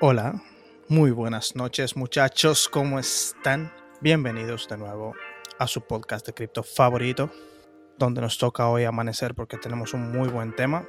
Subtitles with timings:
[0.00, 0.40] Hola,
[0.88, 3.72] muy buenas noches muchachos, ¿cómo están?
[4.00, 5.14] Bienvenidos de nuevo
[5.58, 7.32] a su podcast de cripto favorito,
[7.98, 10.86] donde nos toca hoy amanecer porque tenemos un muy buen tema.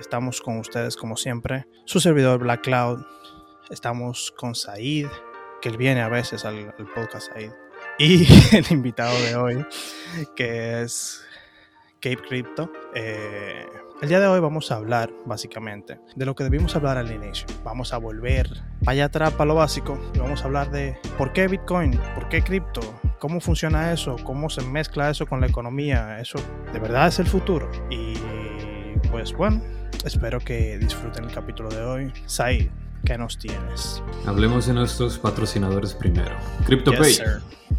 [0.00, 3.00] Estamos con ustedes como siempre, su servidor Black Cloud,
[3.70, 5.06] estamos con Said,
[5.60, 7.52] que él viene a veces al, podcast Said,
[7.98, 9.66] y el invitado de hoy,
[10.34, 11.24] que es
[12.02, 12.70] Cape Crypto.
[12.94, 13.64] Eh,
[14.02, 17.46] el día de hoy vamos a hablar, básicamente, de lo que debimos hablar al inicio.
[17.62, 18.48] Vamos a volver
[18.80, 22.28] para allá atrás, para lo básico, y vamos a hablar de por qué Bitcoin, por
[22.28, 22.80] qué cripto,
[23.20, 26.18] cómo funciona eso, cómo se mezcla eso con la economía.
[26.18, 26.40] Eso
[26.72, 27.70] de verdad es el futuro.
[27.88, 28.14] Y
[29.12, 29.62] pues bueno,
[30.04, 32.12] espero que disfruten el capítulo de hoy.
[32.26, 32.68] Said,
[33.04, 34.02] ¿qué nos tienes?
[34.26, 36.36] Hablemos de nuestros patrocinadores primero.
[36.66, 37.18] CryptoPay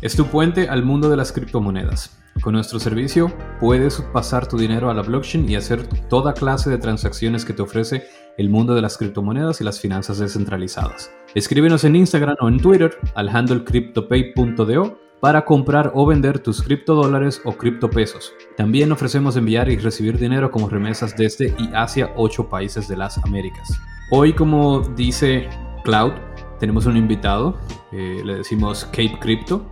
[0.02, 2.18] es tu puente al mundo de las criptomonedas.
[2.41, 6.77] Con nuestro servicio puedes pasar tu dinero a la blockchain y hacer toda clase de
[6.77, 8.07] transacciones que te ofrece
[8.38, 11.12] el mundo de las criptomonedas y las finanzas descentralizadas.
[11.35, 17.40] Escríbenos en Instagram o en Twitter al handle cryptopay.do para comprar o vender tus criptodólares
[17.46, 18.34] o criptopesos.
[18.57, 23.18] También ofrecemos enviar y recibir dinero como remesas desde y hacia 8 países de las
[23.20, 23.79] Américas.
[24.12, 25.48] Hoy, como dice
[25.85, 26.12] Cloud,
[26.60, 27.57] tenemos un invitado,
[27.94, 29.66] eh, le decimos Cape Crypto.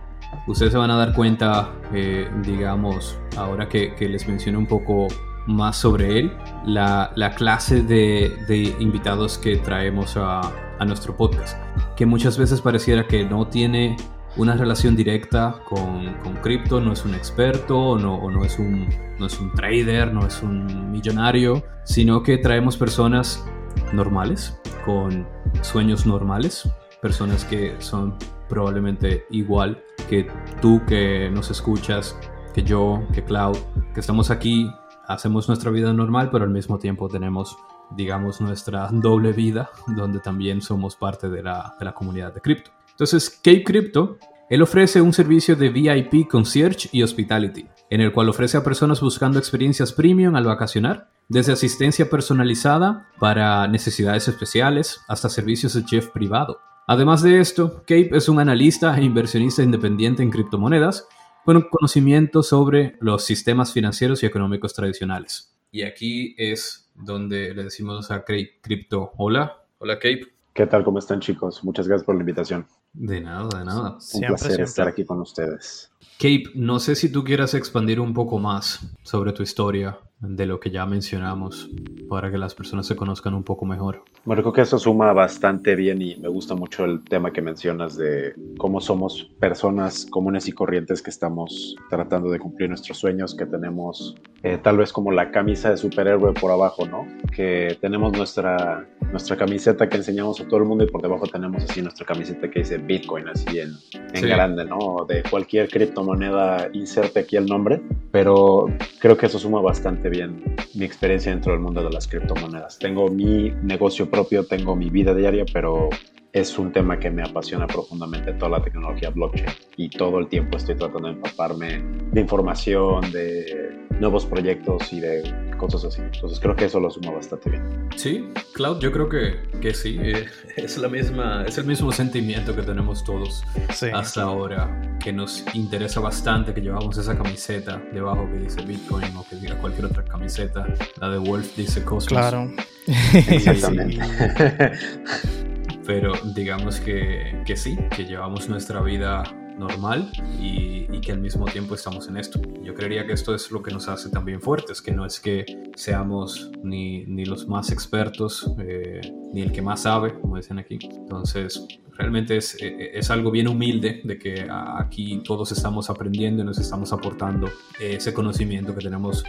[0.46, 5.08] Ustedes se van a dar cuenta, eh, digamos, ahora que, les menciono un poco
[5.46, 6.32] más sobre él,
[6.64, 10.40] la, clase de, invitados que traemos a,
[10.86, 11.58] nuestro podcast,
[11.94, 13.96] que muchas veces pareciera que no tiene
[14.36, 19.38] una relación directa con, cripto, no es un experto, no, no, es un, no es
[19.38, 23.44] un trader, no es un millonario, sino que traemos personas
[23.92, 25.26] normales, con
[25.60, 26.68] sueños normales,
[27.00, 28.16] personas que son
[28.48, 30.26] probablemente igual que
[30.60, 32.16] tú que nos escuchas,
[32.54, 33.56] que yo, que Cloud,
[33.94, 34.70] que estamos aquí,
[35.06, 37.56] hacemos nuestra vida normal, pero al mismo tiempo tenemos,
[37.90, 42.70] digamos, nuestra doble vida, donde también somos parte de la, de la comunidad de cripto.
[43.02, 44.16] Entonces, Cape Crypto,
[44.48, 49.00] él ofrece un servicio de VIP concierge y hospitality, en el cual ofrece a personas
[49.00, 56.10] buscando experiencias premium al vacacionar, desde asistencia personalizada para necesidades especiales hasta servicios de chef
[56.10, 56.60] privado.
[56.86, 61.08] Además de esto, Cape es un analista e inversionista independiente en criptomonedas
[61.44, 65.52] con conocimiento sobre los sistemas financieros y económicos tradicionales.
[65.72, 70.28] Y aquí es donde le decimos a Cape Crypto, hola, hola Cape.
[70.54, 70.84] ¿Qué tal?
[70.84, 71.64] ¿Cómo están chicos?
[71.64, 72.64] Muchas gracias por la invitación.
[72.92, 73.98] De nada, de nada.
[74.14, 75.90] Un placer estar aquí con ustedes.
[76.18, 80.60] Cape, no sé si tú quieras expandir un poco más sobre tu historia de lo
[80.60, 81.68] que ya mencionamos
[82.08, 84.04] para que las personas se conozcan un poco mejor.
[84.24, 87.96] Bueno, creo que eso suma bastante bien y me gusta mucho el tema que mencionas
[87.96, 93.46] de cómo somos personas comunes y corrientes que estamos tratando de cumplir nuestros sueños, que
[93.46, 97.04] tenemos eh, tal vez como la camisa de superhéroe por abajo, ¿no?
[97.34, 101.64] Que tenemos nuestra, nuestra camiseta que enseñamos a todo el mundo y por debajo tenemos
[101.64, 103.72] así nuestra camiseta que dice Bitcoin, así en,
[104.14, 105.04] en grande, ¿no?
[105.08, 108.66] De cualquier criptomoneda, inserte aquí el nombre, pero
[109.00, 110.42] creo que eso suma bastante bien
[110.74, 112.78] mi experiencia dentro del mundo de las criptomonedas.
[112.78, 115.88] Tengo mi negocio propio, tengo mi vida diaria, pero
[116.32, 119.50] es un tema que me apasiona profundamente, toda la tecnología blockchain.
[119.76, 125.22] Y todo el tiempo estoy tratando de empaparme de información, de nuevos proyectos y de
[125.58, 126.00] cosas así.
[126.00, 127.88] Entonces creo que eso lo suma bastante bien.
[127.96, 129.98] Sí, Cloud, yo creo que, que sí.
[130.00, 130.26] Eh,
[130.56, 133.44] es, la misma, es el mismo sentimiento que tenemos todos
[133.92, 139.26] hasta ahora, que nos interesa bastante, que llevamos esa camiseta debajo que dice Bitcoin o
[139.28, 140.66] que diga cualquier otra camiseta.
[140.98, 142.06] La de Wolf dice Cosmos.
[142.06, 142.50] Claro.
[142.86, 144.00] Exactamente.
[145.86, 149.24] Pero digamos que, que sí, que llevamos nuestra vida
[149.58, 150.10] normal
[150.40, 152.40] y, y, que al mismo tiempo estamos en esto.
[152.62, 155.44] Yo creería que esto es lo que nos hace también fuertes, que no es que
[155.74, 159.00] seamos ni, ni los más expertos, eh,
[159.32, 160.78] ni el que más sabe, como dicen aquí.
[160.82, 161.66] Entonces,
[161.96, 166.58] realmente es, e, es, algo bien humilde de que aquí todos estamos aprendiendo y nos
[166.58, 167.48] estamos aportando
[167.80, 169.24] ese conocimiento que tenemos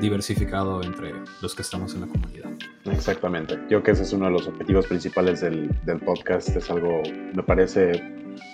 [0.00, 2.50] diversificado entre los que estamos en la comunidad.
[2.84, 3.54] Exactamente.
[3.54, 6.48] Yo creo que ese es uno de los objetivos principales del, del podcast.
[6.50, 7.02] Es algo,
[7.34, 8.02] me parece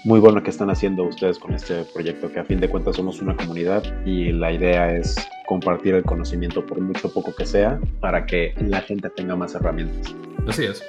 [0.05, 3.20] muy bueno que están haciendo ustedes con este proyecto, que a fin de cuentas somos
[3.20, 8.26] una comunidad y la idea es compartir el conocimiento por mucho poco que sea para
[8.26, 10.14] que la gente tenga más herramientas.
[10.46, 10.82] Así es.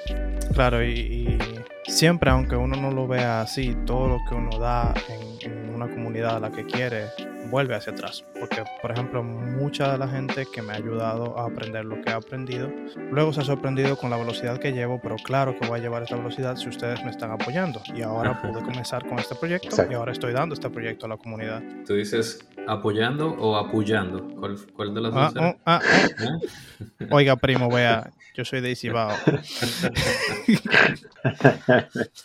[0.54, 1.38] Claro, y,
[1.86, 4.94] siempre, aunque uno no lo vea así, todo lo que uno da
[5.42, 7.06] en, una comunidad a la que quiere
[7.50, 8.24] vuelve hacia atrás.
[8.38, 12.10] Porque, por ejemplo, mucha de la gente que me ha ayudado a aprender lo que
[12.10, 12.70] he aprendido,
[13.10, 16.02] luego se ha sorprendido con la velocidad que llevo, pero claro que voy a llevar
[16.02, 17.80] esa velocidad si ustedes me están apoyando.
[17.94, 21.16] Y ahora pude comenzar con este proyecto y ahora estoy dando este proyecto a la
[21.16, 21.62] comunidad.
[21.86, 24.26] ¿Tú dices apoyando o apoyando?
[24.74, 25.34] ¿Cuál, de las dos?
[25.36, 25.80] Ah, oh, ah,
[26.20, 27.06] ¿Eh?
[27.10, 29.12] Oiga, primo, vea, yo soy de Isibao.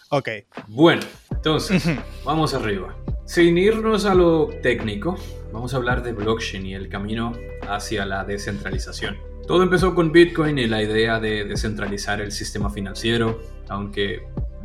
[0.10, 0.30] ok.
[0.68, 1.02] Bueno,
[1.32, 1.84] entonces,
[2.24, 2.96] vamos arriba.
[3.30, 5.16] Sin irnos a lo técnico,
[5.54, 7.34] vamos a hablar de blockchain y el camino
[7.70, 9.18] hacia la descentralización.
[9.46, 14.24] Todo empezó con Bitcoin y la idea de descentralizar el sistema financiero, aunque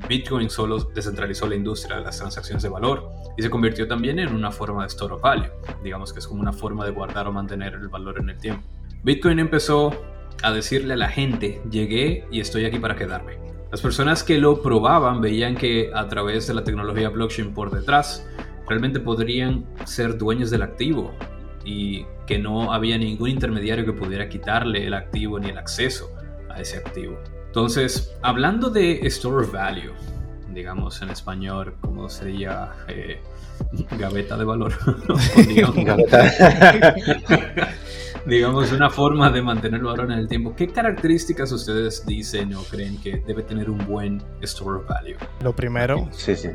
[0.09, 4.35] Bitcoin solo descentralizó la industria de las transacciones de valor y se convirtió también en
[4.35, 5.51] una forma de store of value.
[5.83, 8.67] Digamos que es como una forma de guardar o mantener el valor en el tiempo.
[9.03, 9.93] Bitcoin empezó
[10.43, 13.45] a decirle a la gente, llegué y estoy aquí para quedarme.
[13.71, 18.25] Las personas que lo probaban veían que a través de la tecnología blockchain por detrás,
[18.69, 21.13] realmente podrían ser dueños del activo
[21.65, 26.11] y que no había ningún intermediario que pudiera quitarle el activo ni el acceso
[26.51, 27.19] a ese activo.
[27.47, 29.93] Entonces, hablando de store value,
[30.53, 33.21] digamos en español, como sería eh,
[33.99, 34.73] gaveta de valor,
[38.27, 40.55] digamos, una forma de mantener el valor en el tiempo.
[40.57, 45.17] ¿Qué características ustedes dicen o creen que debe tener un buen store value?
[45.43, 46.49] Lo primero sí, sí.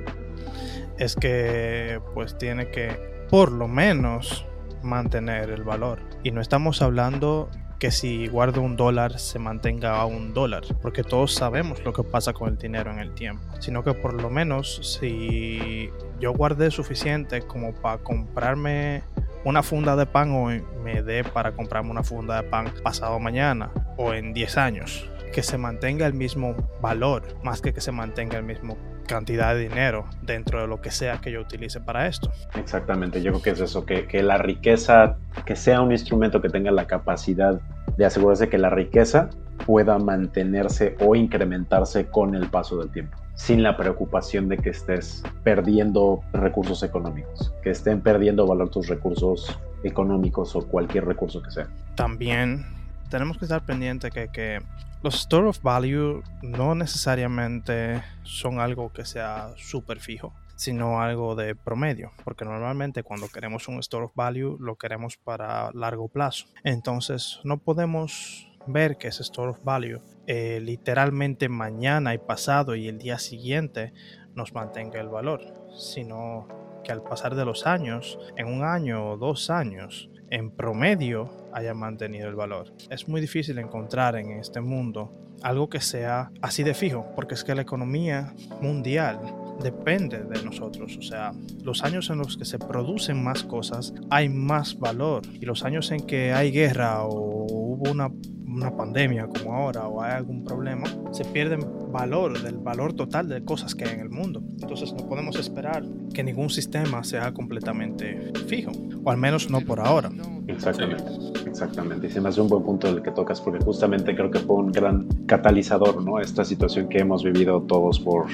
[1.00, 4.46] Es que pues tiene que por lo menos
[4.84, 6.00] mantener el valor.
[6.24, 7.50] Y no estamos hablando
[7.80, 12.04] que si guardo un dólar se mantenga a un dólar, porque todos sabemos lo que
[12.04, 16.72] pasa con el dinero en el tiempo, sino que por lo menos si yo guardé
[16.72, 19.02] suficiente como para comprarme
[19.46, 23.72] una funda de pan hoy, me dé para comprarme una funda de pan pasado mañana
[23.96, 28.38] o en 10 años, que se mantenga el mismo valor, más que que se mantenga
[28.38, 28.76] el mismo
[29.10, 32.32] cantidad de dinero dentro de lo que sea que yo utilice para esto.
[32.54, 36.50] Exactamente, yo creo que es eso, que, que la riqueza, que sea un instrumento que
[36.50, 37.60] tenga la capacidad
[37.98, 39.30] de asegurarse que la riqueza
[39.66, 45.24] pueda mantenerse o incrementarse con el paso del tiempo, sin la preocupación de que estés
[45.44, 51.68] perdiendo recursos económicos, que estén perdiendo valor tus recursos económicos o cualquier recurso que sea.
[51.96, 52.64] También
[53.10, 54.60] tenemos que estar pendientes que, que
[55.02, 61.56] los store of value no necesariamente son algo que sea súper fijo, sino algo de
[61.56, 66.48] promedio, porque normalmente cuando queremos un store of value lo queremos para largo plazo.
[66.64, 72.88] Entonces no podemos ver que ese store of value eh, literalmente mañana y pasado y
[72.88, 73.94] el día siguiente
[74.36, 75.42] nos mantenga el valor,
[75.78, 76.48] sino
[76.84, 81.74] que al pasar de los años, en un año o dos años, en promedio haya
[81.74, 82.74] mantenido el valor.
[82.90, 85.12] Es muy difícil encontrar en este mundo
[85.42, 89.20] algo que sea así de fijo, porque es que la economía mundial
[89.62, 90.98] depende de nosotros.
[90.98, 91.32] O sea,
[91.64, 95.92] los años en los que se producen más cosas hay más valor y los años
[95.92, 98.10] en que hay guerra o hubo una
[98.52, 101.58] una pandemia como ahora o hay algún problema, se pierde
[101.92, 104.42] valor del valor total de cosas que hay en el mundo.
[104.62, 108.72] Entonces no podemos esperar que ningún sistema sea completamente fijo,
[109.04, 110.10] o al menos no por ahora.
[110.48, 111.04] Exactamente,
[111.46, 112.08] exactamente.
[112.08, 114.56] Y se me hace un buen punto el que tocas, porque justamente creo que fue
[114.58, 116.20] un gran catalizador, ¿no?
[116.20, 118.28] Esta situación que hemos vivido todos por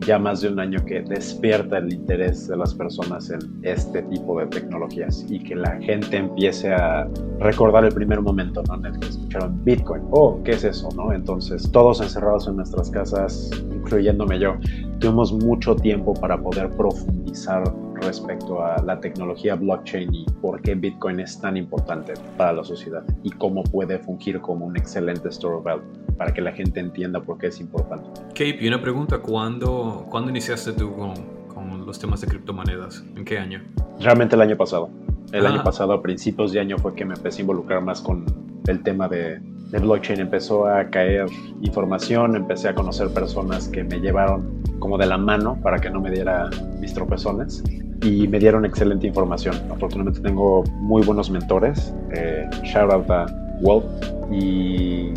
[0.00, 4.38] ya más de un año que despierta el interés de las personas en este tipo
[4.38, 7.08] de tecnologías y que la gente empiece a
[7.38, 8.74] recordar el primer momento ¿no?
[8.76, 10.02] en el que escucharon Bitcoin.
[10.10, 10.88] Oh, ¿qué es eso?
[10.96, 11.12] ¿no?
[11.12, 14.56] Entonces, todos encerrados en nuestras casas, incluyéndome yo,
[14.98, 17.64] tuvimos mucho tiempo para poder profundizar
[18.00, 23.04] respecto a la tecnología blockchain y por qué Bitcoin es tan importante para la sociedad
[23.22, 25.82] y cómo puede fungir como un excelente store of value
[26.16, 28.08] para que la gente entienda por qué es importante.
[28.30, 31.14] Kate, y una pregunta, ¿cuándo, ¿cuándo iniciaste tú con,
[31.48, 33.04] con, los temas de criptomonedas?
[33.16, 33.62] ¿En qué año?
[34.00, 34.88] Realmente el año pasado.
[35.32, 35.64] El año ah.
[35.64, 38.24] pasado, a principios de año, fue que me empecé a involucrar más con
[38.66, 40.20] el tema de, de blockchain.
[40.20, 41.26] Empezó a caer
[41.62, 46.00] información, empecé a conocer personas que me llevaron como de la mano para que no
[46.00, 46.48] me diera
[46.80, 47.62] mis tropezones
[48.02, 49.56] y me dieron excelente información.
[49.70, 51.94] Afortunadamente tengo muy buenos mentores.
[52.14, 53.26] Eh, shout out a
[53.60, 53.84] Wolf
[54.30, 55.12] y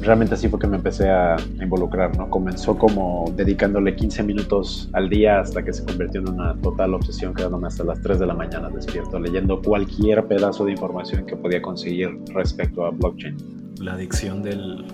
[0.00, 2.28] realmente así fue que me empecé a, involucrar, ¿no?
[2.30, 7.34] Comenzó como dedicándole 15 minutos al día hasta que se convirtió en una total obsesión,
[7.34, 11.62] quedándome hasta las 3 de la mañana despierto, leyendo cualquier pedazo de información que podía
[11.62, 13.36] conseguir respecto a blockchain.
[13.80, 14.84] La adicción del...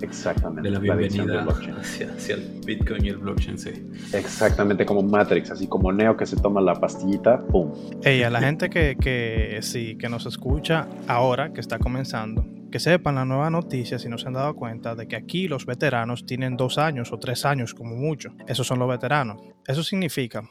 [0.00, 0.62] Exactamente.
[0.62, 1.46] De la bienvenida
[1.78, 3.70] hacia, el Bitcoin y el blockchain, sí.
[4.12, 7.72] Exactamente como Matrix, así como Neo que se toma la pastillita, ¡pum!
[8.02, 12.78] Ey, a la gente que, que sí, que nos escucha ahora, que está comenzando, que
[12.78, 16.26] sepan la nueva noticia si no se han dado cuenta de que aquí los veteranos
[16.26, 18.30] tienen dos años o tres años como mucho.
[18.46, 19.40] Esos son los veteranos.
[19.66, 20.42] Eso significa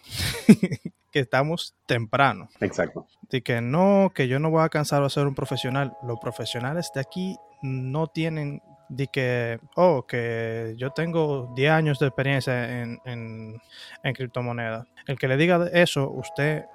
[1.12, 2.50] que estamos temprano.
[2.60, 3.08] Exacto.
[3.30, 5.94] De que no, que yo no voy a cansar de ser un profesional.
[6.04, 12.08] Los profesionales de aquí no tienen de que, oh, que yo tengo 10 años de
[12.08, 13.62] experiencia en, en,
[14.04, 14.88] en criptomonedas.
[15.08, 16.66] El que le diga eso, usted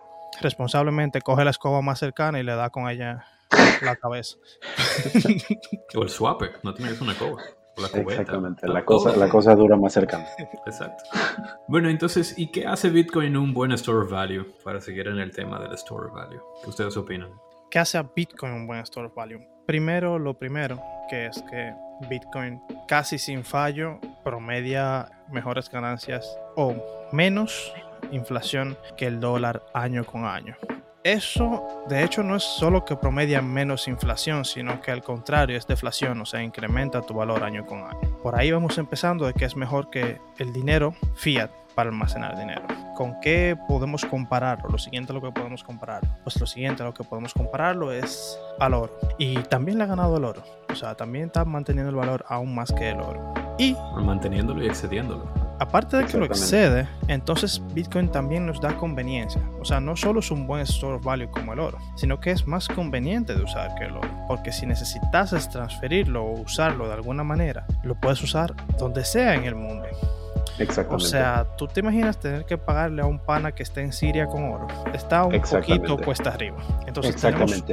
[0.40, 3.24] responsablemente coge la escoba más cercana y le da con ella
[3.82, 4.36] la cabeza.
[5.94, 7.42] o el swapper, no tienes una escoba.
[7.78, 10.26] La Exactamente, la cosa, la cosa dura más cercana.
[10.66, 11.04] Exacto.
[11.68, 14.44] Bueno, entonces, ¿y qué hace Bitcoin un buen store of value?
[14.62, 16.42] Para seguir en el tema del store of value.
[16.62, 17.30] ¿Qué ustedes opinan?
[17.70, 19.40] ¿Qué hace a Bitcoin un buen store of value?
[19.66, 21.72] Primero, lo primero, que es que
[22.08, 26.74] Bitcoin casi sin fallo promedia mejores ganancias o
[27.12, 27.72] menos
[28.10, 30.56] inflación que el dólar año con año.
[31.04, 35.66] Eso, de hecho, no es solo que promedia menos inflación, sino que al contrario es
[35.66, 38.18] deflación, o sea, incrementa tu valor año con año.
[38.22, 42.62] Por ahí vamos empezando de que es mejor que el dinero fiat para almacenar dinero.
[42.94, 44.68] ¿Con qué podemos compararlo?
[44.68, 46.02] Lo siguiente lo que podemos comparar.
[46.22, 48.98] Pues lo siguiente lo que podemos compararlo es al oro.
[49.18, 50.42] Y también le ha ganado el oro.
[50.70, 53.34] O sea, también está manteniendo el valor aún más que el oro.
[53.58, 59.40] Y manteniéndolo y excediéndolo aparte de que lo excede, entonces Bitcoin también nos da conveniencia.
[59.60, 62.32] O sea, no solo es un buen store of value como el oro, sino que
[62.32, 64.08] es más conveniente de usar que el oro.
[64.26, 69.44] Porque si necesitases transferirlo o usarlo de alguna manera, lo puedes usar donde sea en
[69.44, 69.86] el mundo.
[70.62, 71.04] Exactamente.
[71.04, 74.26] O sea, tú te imaginas tener que pagarle a un pana que esté en Siria
[74.26, 74.68] con oro.
[74.92, 76.56] Está un poquito cuesta arriba.
[76.86, 77.64] Entonces tenemos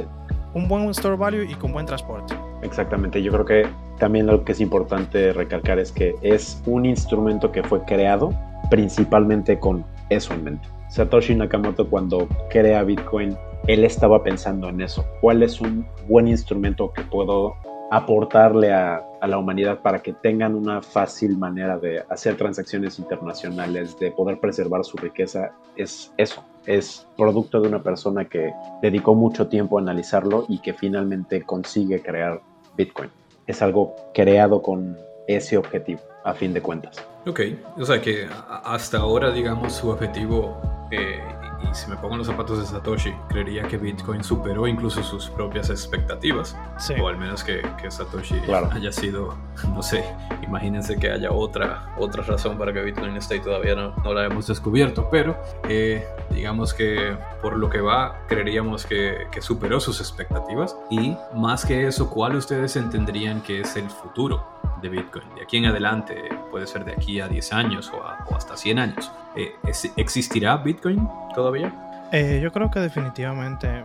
[0.54, 2.34] un buen store value y con buen transporte.
[2.62, 3.66] Exactamente, yo creo que
[3.98, 8.34] también lo que es importante recalcar es que es un instrumento que fue creado
[8.70, 10.68] principalmente con eso en mente.
[10.90, 15.04] Satoshi Nakamoto cuando crea Bitcoin, él estaba pensando en eso.
[15.20, 17.54] ¿Cuál es un buen instrumento que puedo
[17.90, 24.10] aportarle a, la humanidad para que tengan una fácil manera de hacer transacciones internacionales, de
[24.12, 25.50] poder preservar su riqueza?
[25.76, 30.72] Es eso, es producto de una persona que dedicó mucho tiempo a analizarlo y que
[30.72, 32.40] finalmente consigue crear
[32.76, 33.10] Bitcoin.
[33.46, 37.04] Es algo creado con ese objetivo, a fin de cuentas.
[37.26, 37.40] Ok,
[37.76, 38.26] o sea que
[38.64, 40.56] hasta ahora, digamos, su objetivo
[40.90, 41.20] eh,
[41.62, 45.28] y si me pongo en los zapatos de Satoshi, creería que Bitcoin superó incluso sus
[45.28, 46.56] propias expectativas.
[47.00, 48.40] O al menos que, que Satoshi
[48.72, 49.36] haya sido,
[49.74, 50.04] no sé,
[50.42, 54.24] imagínense que haya otra, otra razón para que Bitcoin esté y todavía no, no la
[54.24, 55.08] hemos descubierto.
[55.10, 55.36] Pero
[55.68, 60.76] eh, digamos que por lo que va, creeríamos que, que superó sus expectativas.
[60.90, 64.60] Y más que eso, ¿cuál ustedes entenderían que es el futuro?
[64.80, 65.34] de Bitcoin.
[65.34, 68.02] De aquí en adelante, puede ser de aquí a 10 años o,
[68.34, 69.10] hasta 100 años.
[69.36, 69.52] Eh,
[69.96, 72.08] ¿Existirá Bitcoin todavía?
[72.12, 73.84] Eh, yo creo que definitivamente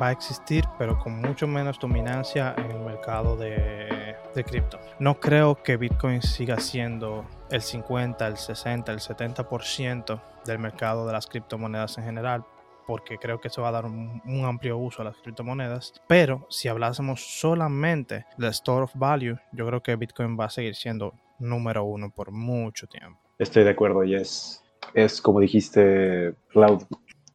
[0.00, 4.78] va a existir, pero con mucho menos dominancia en el mercado de, de cripto.
[4.98, 11.12] No creo que Bitcoin siga siendo el 50, el 60, el 70% del mercado de
[11.12, 12.44] las criptomonedas en general,
[12.86, 15.94] porque creo que eso va a dar un, amplio uso a las criptomonedas.
[16.06, 20.74] Pero si hablásemos solamente de store of value, yo creo que Bitcoin va a seguir
[20.74, 23.20] siendo número uno por mucho tiempo.
[23.38, 24.16] Estoy de acuerdo, y
[24.94, 26.82] es, como dijiste, Cloud,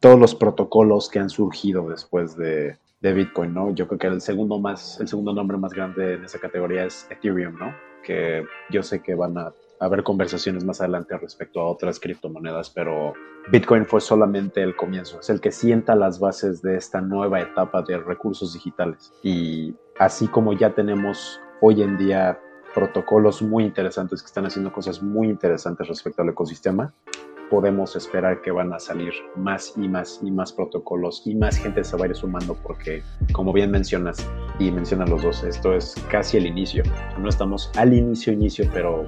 [0.00, 3.74] todos los protocolos que han surgido después de, de Bitcoin, ¿no?
[3.74, 7.06] Yo creo que el segundo más, el segundo nombre más grande en esa categoría es
[7.10, 7.74] Ethereum, ¿no?
[8.02, 13.12] Que yo sé que van a haber conversaciones más adelante respecto a otras criptomonedas, pero
[13.50, 17.82] Bitcoin fue solamente el comienzo, es el que sienta las bases de esta nueva etapa
[17.82, 19.12] de recursos digitales.
[19.22, 22.40] Y así como ya tenemos hoy en día
[22.74, 26.92] protocolos muy interesantes que están haciendo cosas muy interesantes respecto al ecosistema,
[27.50, 31.84] podemos esperar que van a salir más y más y más protocolos y más gente
[31.84, 35.94] se va a ir sumando porque, como bien mencionas y mencionan los dos, esto es
[36.10, 36.82] casi el inicio.
[37.18, 39.06] No estamos al inicio, inicio, pero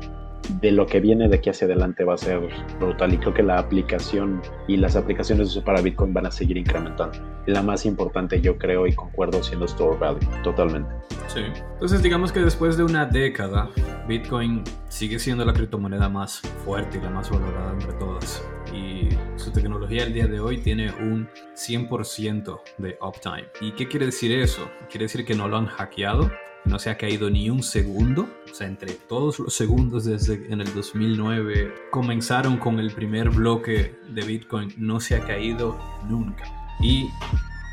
[0.61, 2.41] de lo que viene de aquí hacia adelante va a ser
[2.81, 7.19] brutal y creo que la aplicación y las aplicaciones para Bitcoin van a seguir incrementando.
[7.47, 10.91] La más importante yo creo y concuerdo siendo Store Value, totalmente.
[11.27, 11.41] Sí,
[11.73, 13.69] entonces digamos que después de una década,
[14.07, 18.43] Bitcoin sigue siendo la criptomoneda más fuerte y la más valorada entre todas.
[18.73, 23.49] Y su tecnología al día de hoy tiene un 100% de uptime.
[23.61, 24.69] ¿Y qué quiere decir eso?
[24.91, 26.31] Quiere decir que no lo han hackeado,
[26.65, 30.61] no se ha caído ni un segundo, o sea, entre todos los segundos desde en
[30.61, 36.45] el 2009 comenzaron con el primer bloque de Bitcoin, no se ha caído nunca.
[36.81, 37.09] Y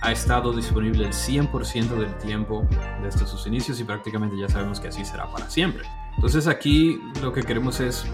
[0.01, 2.67] ha estado disponible el 100% del tiempo
[3.01, 5.83] desde sus inicios y prácticamente ya sabemos que así será para siempre.
[6.15, 8.05] Entonces aquí lo que queremos es,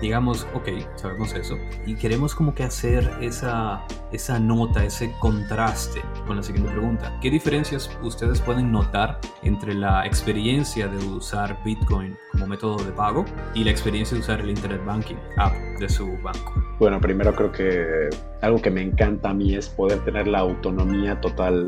[0.00, 6.36] digamos, ok, sabemos eso, y queremos como que hacer esa, esa nota, ese contraste con
[6.36, 7.18] la siguiente pregunta.
[7.20, 13.24] ¿Qué diferencias ustedes pueden notar entre la experiencia de usar Bitcoin como método de pago
[13.54, 16.54] y la experiencia de usar el Internet Banking app de su banco?
[16.78, 18.10] Bueno, primero creo que
[18.42, 21.64] algo que me encanta a mí es poder tener la autonomía total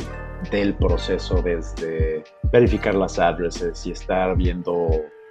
[0.50, 4.88] del proceso desde verificar las addresses y estar viendo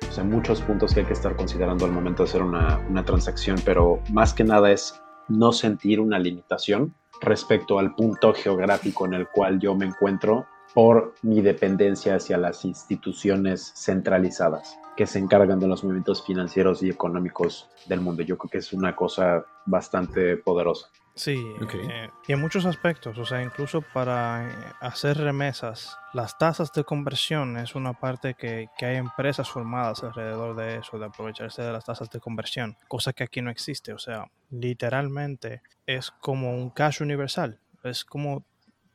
[0.07, 3.03] o sea, muchos puntos que hay que estar considerando al momento de hacer una, una
[3.03, 9.13] transacción, pero más que nada es no sentir una limitación respecto al punto geográfico en
[9.13, 15.59] el cual yo me encuentro por mi dependencia hacia las instituciones centralizadas que se encargan
[15.59, 18.23] de los movimientos financieros y económicos del mundo.
[18.23, 20.89] Yo creo que es una cosa bastante poderosa.
[21.17, 21.43] Sí,
[21.73, 26.83] eh, y en muchos aspectos, o sea, incluso para eh, hacer remesas, las tasas de
[26.83, 31.71] conversión es una parte que, que, hay empresas formadas alrededor de eso, de aprovecharse de
[31.71, 36.69] las tasas de conversión, cosa que aquí no existe, o sea, literalmente es como un
[36.69, 38.45] cash universal, es como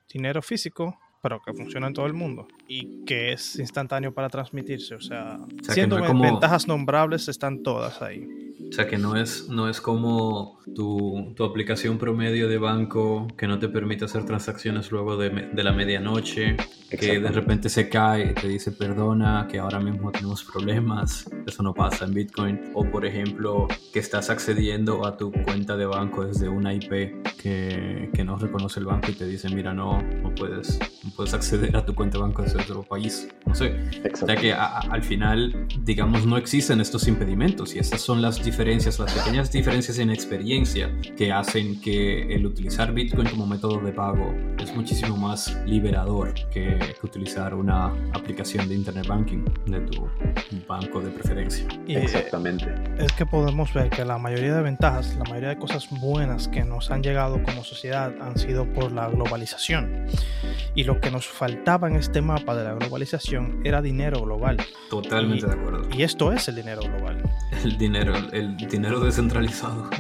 [0.09, 4.97] dinero físico pero que funciona en todo el mundo y que es instantáneo para transmitirse.
[4.97, 8.43] O sea, siendo ventajas nombrables están todas ahí.
[8.69, 13.47] O sea, que no es, no es como tu, tu aplicación promedio de banco que
[13.47, 16.57] no te permite hacer transacciones luego de, de la medianoche,
[16.88, 21.31] que de repente se cae y te dice perdona, que ahora mismo tenemos problemas.
[21.47, 22.61] Eso no pasa en Bitcoin.
[22.75, 28.11] O por ejemplo, que estás accediendo a tu cuenta de banco desde una IP que,
[28.14, 30.79] que no reconoce el banco y te dice, mira, no, no puedes,
[31.12, 33.28] puedes acceder a tu cuenta de banco desde otro país.
[33.47, 33.75] No sé.
[34.12, 38.99] O sea que al final, digamos, no existen estos impedimentos y estas son las diferencias,
[38.99, 44.35] las pequeñas diferencias en experiencia que hacen que el utilizar Bitcoin como método de pago
[44.59, 50.09] es muchísimo más liberador que, utilizar una aplicación de Internet Banking de tu
[50.69, 51.66] banco de preferencia.
[51.87, 52.73] Y Exactamente.
[52.99, 56.64] Es que podemos ver que la mayoría de ventajas, la mayoría de cosas buenas que
[56.64, 60.07] nos han llegado como sociedad han sido por la globalización.
[60.75, 64.56] Y lo que nos faltaba en este mapa de la globalización era dinero global.
[64.88, 65.88] Totalmente de acuerdo.
[65.92, 67.23] Y esto es el dinero global.
[67.64, 69.90] El dinero, el dinero descentralizado.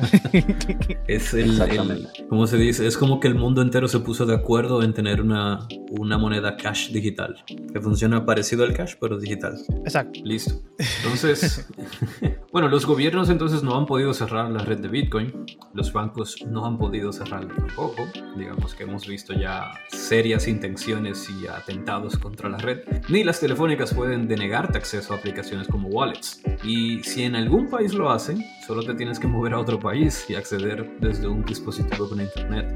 [1.08, 2.86] es el, el, ¿cómo se dice?
[2.86, 6.56] Es como que el mundo entero se puso de acuerdo en tener una, una moneda
[6.56, 9.58] cash digital, que funciona parecido al cash, pero digital.
[9.84, 10.20] Exacto.
[10.24, 10.54] Listo.
[11.02, 11.68] Entonces,
[12.52, 16.64] bueno, los gobiernos entonces no han podido cerrar la red de Bitcoin, los bancos no
[16.64, 18.04] han podido cerrarla tampoco,
[18.36, 23.94] digamos que hemos visto ya serias intenciones y atentados contra la red, ni las telefónicas
[23.94, 26.42] pueden denegarte acceso a aplicaciones como wallets.
[26.62, 30.26] Y si en algún país lo hacen, solo te tienes que mover a otro país
[30.28, 32.74] y acceder desde un dispositivo con internet.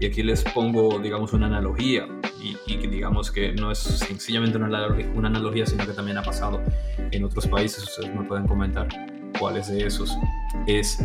[0.00, 2.08] Y aquí les pongo, digamos, una analogía
[2.42, 6.22] y, y digamos que no es sencillamente una analogía, una analogía, sino que también ha
[6.22, 6.62] pasado
[7.10, 7.84] en otros países.
[7.84, 8.88] Ustedes me pueden comentar
[9.38, 10.16] cuáles de esos.
[10.66, 10.98] Es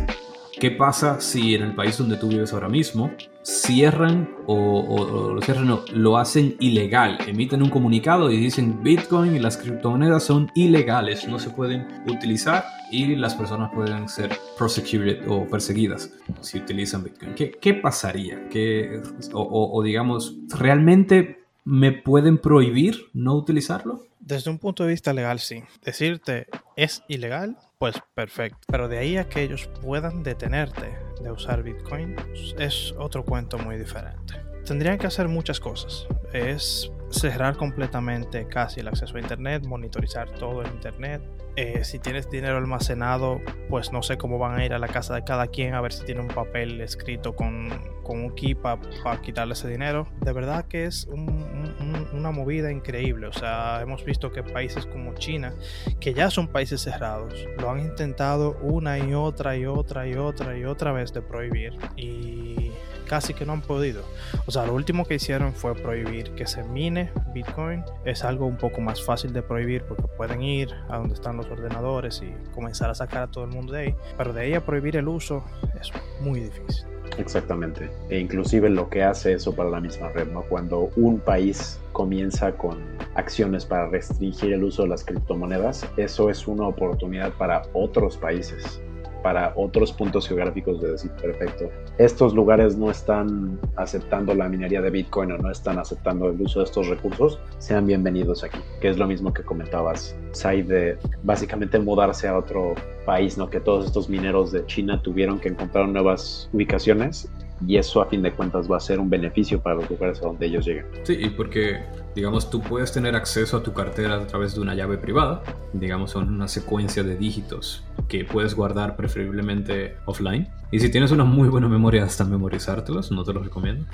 [0.64, 3.10] ¿Qué pasa si en el país donde tú vives ahora mismo
[3.42, 7.18] cierran o, lo cierran lo hacen ilegal?
[7.26, 12.64] Emiten un comunicado y dicen Bitcoin y las criptomonedas son ilegales, no se pueden utilizar
[12.90, 17.34] y las personas pueden ser prosecuted o perseguidas si utilizan Bitcoin.
[17.34, 18.48] ¿Qué, qué pasaría?
[18.48, 19.02] ¿Qué,
[19.34, 24.06] o, o digamos, ¿realmente me pueden prohibir no utilizarlo?
[24.18, 25.62] Desde un punto de vista legal, sí.
[25.84, 28.60] Decirte es ilegal pues perfecto.
[28.66, 32.16] Pero de ahí a que ellos puedan detenerte de usar Bitcoin
[32.58, 34.40] es otro cuento muy diferente.
[34.64, 36.06] Tendrían que hacer muchas cosas.
[36.32, 41.20] Es cerrar completamente casi el acceso a Internet, monitorizar todo el Internet.
[41.56, 45.14] Eh, si tienes dinero almacenado, pues no sé cómo van a ir a la casa
[45.14, 47.70] de cada quien a ver si tiene un papel escrito con,
[48.02, 48.80] con un key para
[49.22, 50.08] quitarle ese dinero.
[50.20, 53.28] De verdad que es una movida increíble.
[53.28, 55.54] O sea, hemos visto que países como China,
[56.00, 60.58] que ya son países cerrados, lo han intentado una y otra y otra y otra
[60.58, 61.74] y otra vez de prohibir.
[61.96, 62.72] Y
[63.04, 64.02] casi que no han podido.
[64.46, 67.84] O sea, lo último que hicieron fue prohibir que se mine Bitcoin.
[68.04, 71.46] Es algo un poco más fácil de prohibir porque pueden ir a donde están los
[71.46, 73.94] ordenadores y comenzar a sacar a todo el mundo de ahí.
[74.16, 75.44] Pero de ahí a prohibir el uso
[75.80, 75.90] es
[76.20, 76.86] muy difícil.
[77.18, 77.90] Exactamente.
[78.08, 80.42] E inclusive lo que hace eso para la misma red, ¿no?
[80.42, 82.82] Cuando un país comienza con
[83.14, 88.80] acciones para restringir el uso de las criptomonedas, eso es una oportunidad para otros países
[89.24, 94.90] para otros puntos geográficos de decir, perfecto, estos lugares no están aceptando la minería de
[94.90, 98.98] Bitcoin o no están aceptando el uso de estos recursos, sean bienvenidos aquí, que es
[98.98, 102.74] lo mismo que comentabas, Sai, de básicamente mudarse a otro
[103.06, 103.48] país, ¿no?
[103.48, 107.26] Que todos estos mineros de China tuvieron que encontrar nuevas ubicaciones
[107.66, 110.26] y eso a fin de cuentas va a ser un beneficio para los lugares a
[110.26, 110.84] donde ellos lleguen.
[111.04, 111.80] Sí, y porque
[112.14, 116.12] digamos, tú puedes tener acceso a tu cartera a través de una llave privada, digamos,
[116.12, 120.48] son una secuencia de dígitos que puedes guardar preferiblemente offline.
[120.70, 123.84] Y si tienes una muy buena memoria hasta memorizártelos, no te lo recomiendo.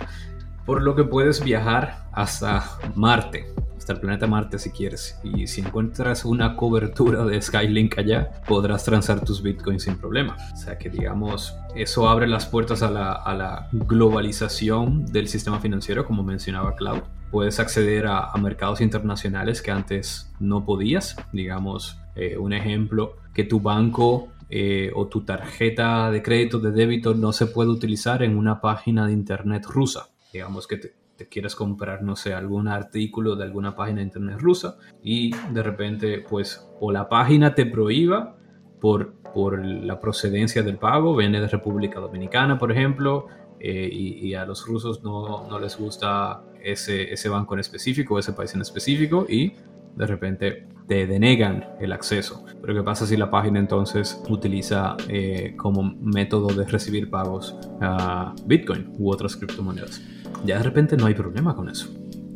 [0.66, 5.18] Por lo que puedes viajar hasta Marte, hasta el planeta Marte si quieres.
[5.24, 10.36] Y si encuentras una cobertura de Skylink allá, podrás transar tus bitcoins sin problema.
[10.52, 15.60] O sea que digamos, eso abre las puertas a la, a la globalización del sistema
[15.60, 17.02] financiero, como mencionaba Cloud.
[17.30, 21.16] Puedes acceder a, mercados internacionales que antes no podías.
[21.32, 27.14] Digamos, eh, un ejemplo, que tu banco eh, o tu tarjeta de crédito de débito
[27.14, 30.08] no se puede utilizar en una página de internet rusa.
[30.32, 34.38] Digamos que te, te quieres comprar, no sé, algún artículo de alguna página de internet
[34.40, 38.38] rusa y de repente, pues, o la página te prohíba
[38.80, 43.26] por, por la procedencia del pago, viene de República Dominicana, por ejemplo,
[43.60, 48.32] eh, y, a los rusos no, no, les gusta ese, ese banco en específico, ese
[48.32, 49.54] país en específico, y
[49.96, 52.44] de repente te denegan el acceso.
[52.60, 57.56] Pero ¿qué pasa si la página entonces utiliza eh, como método de recibir pagos
[58.46, 60.00] Bitcoin u otras criptomonedas?
[60.44, 61.88] ya de repente no hay problema con eso.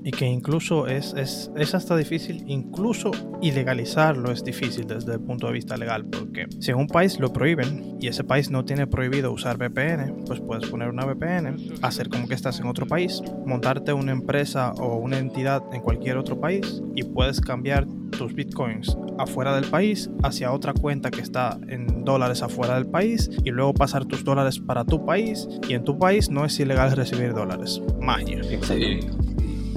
[0.05, 5.47] Y que incluso es, es, es, hasta difícil, incluso ilegalizarlo es difícil desde el punto
[5.47, 8.87] de vista legal, porque si en un país lo prohíben y ese país no tiene
[8.87, 13.23] prohibido usar VPN, pues puedes poner una VPN, hacer como que estás en otro país,
[13.47, 18.97] montarte una empresa o una entidad en cualquier otro país y puedes cambiar tus bitcoins
[19.19, 23.73] afuera del país hacia otra cuenta que está en dólares afuera del país y luego
[23.73, 27.81] pasar tus dólares para tu país y en tu país no es ilegal recibir dólares.
[28.01, 28.43] Magia.
[28.63, 29.01] Sí.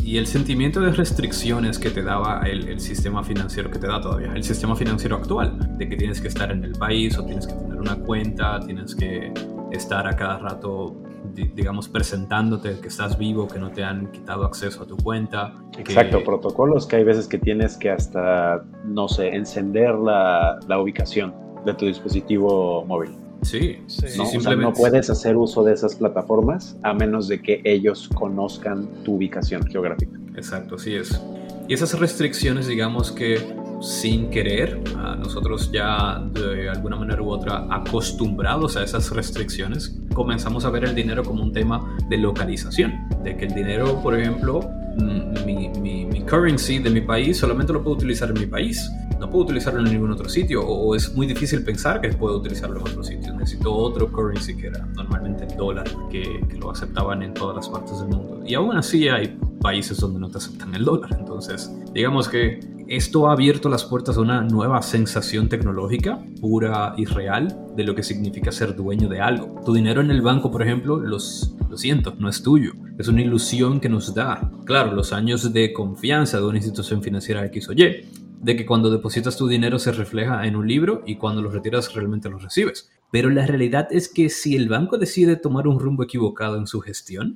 [0.07, 3.99] Y el sentimiento de restricciones que te daba el, el, sistema financiero que te da
[3.99, 7.45] todavía, el sistema financiero actual, de que tienes que estar en el país o tienes
[7.45, 9.33] que tener una cuenta, tienes que
[9.73, 10.95] estar a cada rato
[11.33, 15.53] digamos, presentándote que estás vivo, que no te han quitado acceso a tu cuenta.
[15.77, 21.35] Exacto, protocolos que hay veces que tienes que hasta, no sé, encender la, la ubicación
[21.65, 23.26] de tu dispositivo móvil.
[23.41, 23.77] Sí,
[24.17, 24.25] ¿no?
[24.25, 24.63] simplemente...
[24.63, 29.65] no puedes hacer uso de esas plataformas a menos de que ellos conozcan tu ubicación
[29.65, 30.17] geográfica.
[30.35, 31.21] Exacto, así es.
[31.67, 33.41] Y esas restricciones, digamos que
[33.81, 34.81] sin querer,
[35.19, 40.95] nosotros ya de alguna manera u otra acostumbrados a esas restricciones, comenzamos a ver el
[40.95, 44.61] dinero como un tema de localización, de que el dinero, por ejemplo,
[44.97, 49.29] mm, mi, mi, currency de mi país solamente lo puedo utilizar en mi país, no
[49.29, 52.81] puedo utilizarlo en ningún otro sitio, o, es muy difícil pensar que puedo utilizarlo en
[52.83, 57.33] otro sitio, necesito otro currency que era normalmente el dólar, que, que lo aceptaban en
[57.33, 58.41] todas las partes del mundo.
[58.45, 63.27] Y aún así hay países donde no te aceptan el dólar, entonces digamos que esto
[63.27, 68.01] ha abierto las puertas a una nueva sensación tecnológica, pura y real, de lo que
[68.01, 69.61] significa ser dueño de algo.
[69.65, 72.71] Tu dinero en el banco, por ejemplo, los, lo siento, no es tuyo.
[72.97, 77.45] Es una ilusión que nos da, claro, los años de confianza de una institución financiera
[77.47, 78.05] X o Y,
[78.39, 81.93] de que cuando depositas tu dinero se refleja en un libro y cuando lo retiras
[81.93, 82.89] realmente lo recibes.
[83.11, 86.81] Pero la realidad es que si el banco decide tomar un rumbo equivocado en su
[86.81, 87.33] gestión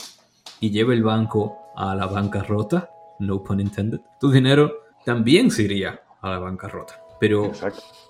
[0.59, 6.01] y lleva el banco a la bancarrota, no pun intended, tu dinero también se iría
[6.21, 7.01] a la bancarrota.
[7.19, 7.51] Pero,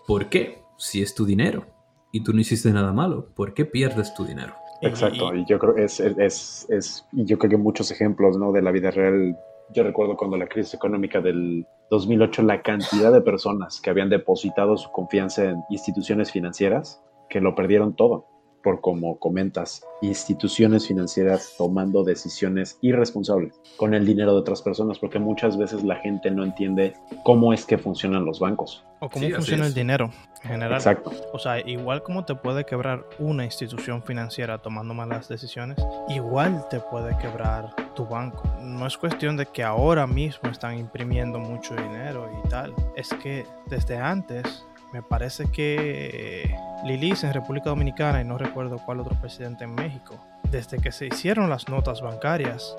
[0.08, 0.62] ¿por qué?
[0.78, 1.66] Si es tu dinero
[2.12, 4.56] y tú no hiciste nada malo, ¿por qué pierdes tu dinero?
[4.82, 8.52] Exacto, y yo creo es, es, es, yo creo que muchos ejemplos ¿no?
[8.52, 9.38] de la vida real.
[9.74, 14.76] Yo recuerdo cuando la crisis económica del 2008, la cantidad de personas que habían depositado
[14.78, 18.31] su confianza en instituciones financieras que lo perdieron todo
[18.64, 25.20] por como comentas, instituciones financieras tomando decisiones irresponsables con el dinero de otras personas, porque
[25.20, 26.94] muchas veces la gente no entiende
[27.24, 28.84] cómo es que funcionan los bancos.
[29.00, 30.12] O cómo funciona el dinero
[30.44, 30.74] en general.
[30.74, 31.12] Exacto.
[31.34, 35.78] O sea, igual como te puede quebrar una institución financiera tomando malas decisiones,
[36.10, 38.44] igual te puede quebrar tu banco.
[38.62, 42.74] No es cuestión de que ahora mismo están imprimiendo mucho dinero y tal.
[42.96, 46.54] Es que desde antes me parece que
[46.86, 50.16] Lilis en República Dominicana y no recuerdo cuál otro presidente en México,
[50.50, 52.76] desde que se hicieron las notas bancarias,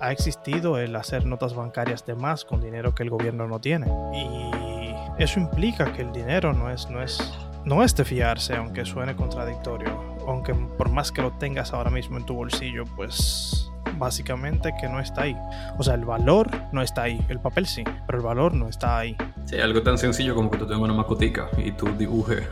[0.00, 3.86] ha existido el hacer notas bancarias de más con dinero que el gobierno no tiene.
[4.14, 7.18] Y eso implica que el dinero no es, no es,
[7.64, 10.16] no es de fiarse, aunque suene contradictorio.
[10.26, 15.00] Aunque por más que lo tengas ahora mismo en tu bolsillo, pues básicamente que no
[15.00, 15.36] está ahí.
[15.78, 18.98] O sea, el valor no está ahí, el papel sí, pero el valor no está
[18.98, 19.16] ahí.
[19.46, 22.42] Sí, algo tan sencillo como que tú tengas una macotica y tú dibujes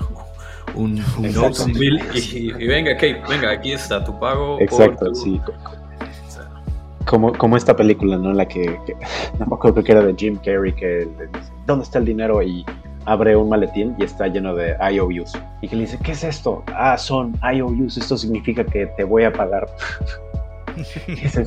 [0.74, 4.60] un, un bill y, venga, Kate, venga, aquí está tu pago.
[4.60, 5.40] Exacto, sí.
[7.04, 8.30] Como, como esta película, ¿no?
[8.30, 8.78] En la que,
[9.38, 11.08] no me acuerdo que era de Jim Carrey, que
[11.66, 12.42] ¿dónde está el dinero?
[12.42, 12.64] Y
[13.06, 15.32] abre un maletín y está lleno de IOUs.
[15.60, 16.62] Y que le dice, ¿qué es esto?
[16.68, 19.66] Ah, son IOUs, esto significa que te voy a pagar.
[21.22, 21.44] eso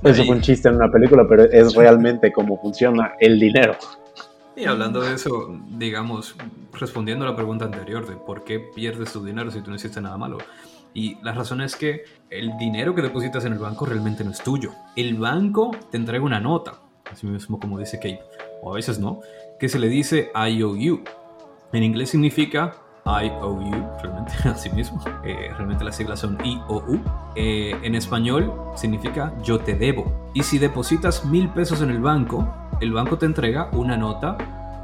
[0.00, 3.74] fue un chiste en una película, pero es realmente cómo funciona el dinero.
[4.56, 6.34] Y hablando de eso, digamos,
[6.72, 10.00] respondiendo a la pregunta anterior de por qué pierdes tu dinero si tú no hiciste
[10.00, 10.38] nada malo.
[10.94, 14.42] Y la razón es que el dinero que depositas en el banco realmente no es
[14.42, 14.72] tuyo.
[14.96, 16.80] El banco te entrega una nota,
[17.12, 18.22] así mismo como dice Kate,
[18.62, 19.20] o a veces no,
[19.60, 21.04] que se le dice IOU.
[21.74, 23.70] En inglés significa IOU,
[24.02, 25.04] realmente así mismo.
[25.22, 26.98] Eh, realmente las siglas son IOU.
[27.34, 30.30] Eh, en español significa yo te debo.
[30.32, 32.48] Y si depositas mil pesos en el banco,
[32.80, 34.36] el banco te entrega una nota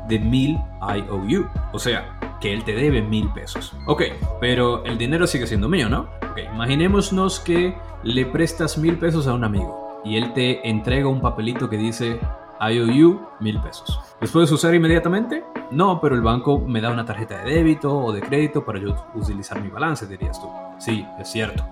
[0.08, 1.46] de mil IOU.
[1.72, 3.74] O sea, que él te debe mil pesos.
[3.86, 4.02] Ok,
[4.40, 6.08] pero el dinero sigue siendo mío, ¿no?
[6.30, 11.20] Ok, imaginémonos que le prestas mil pesos a un amigo y él te entrega un
[11.20, 12.18] papelito que dice
[12.60, 14.00] IOU mil pesos.
[14.20, 15.44] ¿Los puedes usar inmediatamente?
[15.70, 18.94] No, pero el banco me da una tarjeta de débito o de crédito para yo
[19.14, 20.48] utilizar mi balance, dirías tú.
[20.78, 21.64] Sí, es cierto.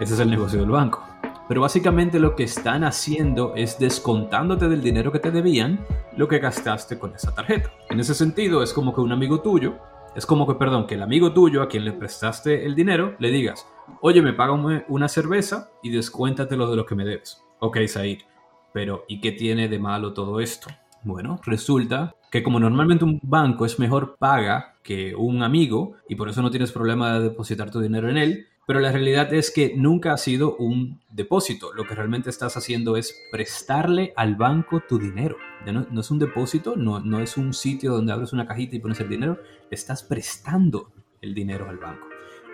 [0.00, 1.04] Ese es el negocio del banco.
[1.50, 5.84] Pero básicamente lo que están haciendo es descontándote del dinero que te debían
[6.16, 7.72] lo que gastaste con esa tarjeta.
[7.88, 9.76] En ese sentido, es como que un amigo tuyo,
[10.14, 13.32] es como que, perdón, que el amigo tuyo a quien le prestaste el dinero le
[13.32, 13.66] digas,
[14.00, 17.42] oye, me paga una cerveza y descuéntatelo de lo que me debes.
[17.58, 18.20] Ok, Said,
[18.72, 20.68] pero ¿y qué tiene de malo todo esto?
[21.02, 26.28] Bueno, resulta que como normalmente un banco es mejor paga que un amigo y por
[26.28, 29.74] eso no tienes problema de depositar tu dinero en él, pero la realidad es que
[29.74, 31.72] nunca ha sido un depósito.
[31.74, 35.36] Lo que realmente estás haciendo es prestarle al banco tu dinero.
[35.66, 39.00] No, es un depósito, no, no es un sitio donde abres una cajita y pones
[39.00, 39.40] el dinero,
[39.72, 42.06] estás prestando el dinero al banco.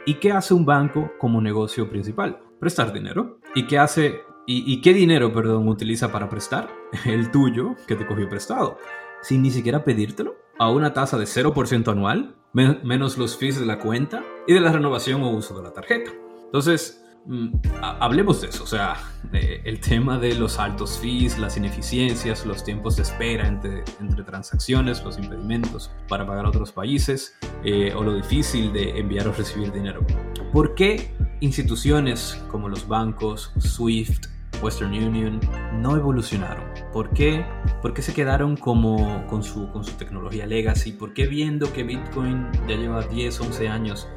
[0.06, 2.38] ¿Y qué hace un banco como negocio principal?
[2.58, 3.40] Prestar dinero.
[3.54, 6.70] ¿Y qué hace y, y qué dinero, perdón, utiliza para prestar?
[7.04, 8.78] El tuyo que te cogió prestado.
[9.20, 13.78] Sin ni siquiera pedírtelo, a una tasa de 0% anual, menos los fees de la
[13.78, 16.10] cuenta y de la renovación o uso de la tarjeta.
[16.46, 17.48] Entonces, mm,
[17.82, 18.96] hablemos de eso, o sea,
[19.32, 25.04] el tema de los altos fees, las ineficiencias, los tiempos de espera entre, entre transacciones,
[25.04, 29.70] los impedimentos para pagar a otros países eh, o lo difícil de enviar o recibir
[29.72, 30.06] dinero.
[30.52, 35.40] ¿Por qué instituciones como los bancos, SWIFT, Western Union
[35.74, 36.64] no evolucionaron?
[36.92, 37.44] ¿Por qué,
[37.82, 40.92] ¿Por qué se quedaron como con su, con su tecnología legacy?
[40.92, 44.08] ¿Por qué viendo que Bitcoin ya lleva 10, 11 años,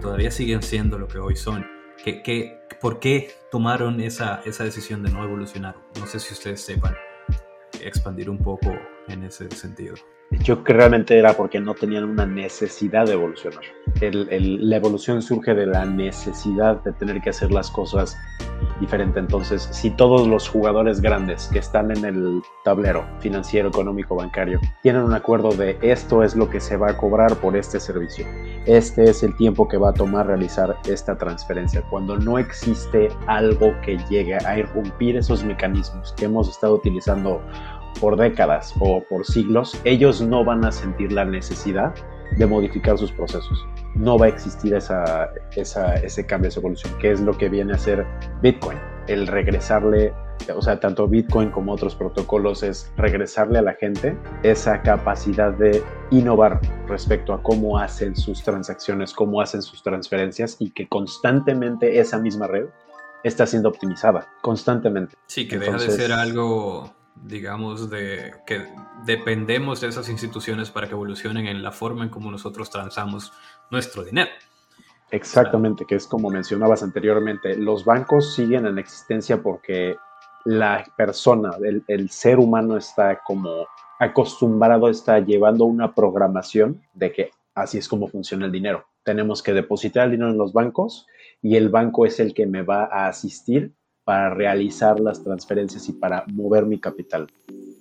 [0.00, 1.66] todavía siguen siendo lo que hoy son?
[2.04, 5.76] ¿Qué, qué, por qué tomaron esa, esa decisión de no evolucionar?
[5.98, 6.94] No sé si ustedes sepan
[7.80, 8.72] expandir un poco
[9.08, 9.96] en ese sentido.
[10.30, 13.62] Yo creo que realmente era porque no tenían una necesidad de evolucionar.
[14.00, 18.16] la evolución surge de la necesidad de tener que hacer las cosas
[18.78, 19.20] diferente.
[19.20, 25.02] Entonces, si todos los jugadores grandes que están en el tablero financiero, económico, bancario, tienen
[25.02, 28.26] un acuerdo de esto es lo que se va a cobrar por este servicio,
[28.66, 33.74] este es el tiempo que va a tomar realizar esta transferencia, cuando no existe algo
[33.80, 37.40] que llegue a irrumpir esos mecanismos que hemos estado utilizando
[38.00, 41.94] por décadas o por siglos, ellos no van a sentir la necesidad
[42.36, 43.66] de modificar sus procesos.
[43.94, 47.78] No va a existir esa, ese cambio, esa evolución, que es lo que viene a
[47.78, 48.06] ser
[48.42, 48.78] Bitcoin.
[49.06, 50.12] El regresarle,
[50.54, 55.82] o sea, tanto Bitcoin como otros protocolos, es regresarle a la gente esa capacidad de
[56.10, 62.18] innovar respecto a cómo hacen sus transacciones, cómo hacen sus transferencias y que constantemente esa
[62.18, 62.66] misma red
[63.24, 65.16] está siendo optimizada, constantemente.
[65.26, 66.92] Sí, que deja de ser algo
[67.24, 68.66] digamos, de que
[69.04, 73.32] dependemos de esas instituciones para que evolucionen en la forma en cómo nosotros transamos
[73.70, 74.30] nuestro dinero.
[75.10, 79.96] Exactamente, que es como mencionabas anteriormente, los bancos siguen en existencia porque
[80.44, 83.66] la persona, el, el ser humano está como
[83.98, 88.84] acostumbrado, está llevando una programación de que así es como funciona el dinero.
[89.02, 91.06] Tenemos que depositar el dinero en los bancos
[91.42, 93.74] y el banco es el que me va a asistir
[94.08, 97.26] para realizar las transferencias y para mover mi capital,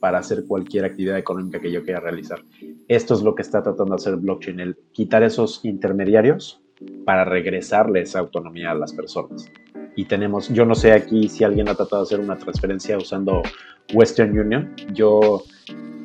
[0.02, 2.42] para hacer cualquier actividad económica que yo quiera realizar.
[2.90, 6.60] Esto es lo que está tratando de hacer blockchain, el quitar esos intermediarios
[7.06, 9.50] para regresarle esa autonomía a las personas.
[9.96, 13.42] Y tenemos, yo no sé aquí si alguien ha tratado de hacer una transferencia usando
[13.94, 14.76] Western Union.
[14.92, 15.44] Yo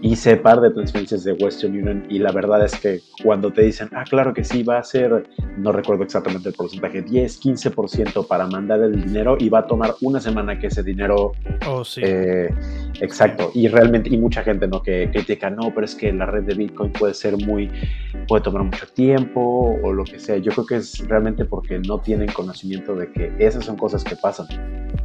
[0.02, 3.88] hice par de transferencias de Western Union y la verdad es que cuando te dicen,
[3.92, 8.46] ah, claro que sí, va a ser, no recuerdo exactamente el porcentaje, 10, 15% para
[8.48, 11.32] mandar el dinero y va a tomar una semana que ese dinero...
[11.68, 12.00] Oh, sí.
[12.04, 12.52] Eh,
[13.00, 13.52] exacto.
[13.54, 14.82] Y realmente, y mucha gente, ¿no?
[14.82, 17.70] Que critica, no, pero es que la red de Bitcoin puede ser muy,
[18.26, 20.36] puede tomar mucho tiempo o lo que sea.
[20.38, 24.16] Yo creo que es realmente porque no tienen conocimiento de que esas son cosas que
[24.16, 24.46] pasan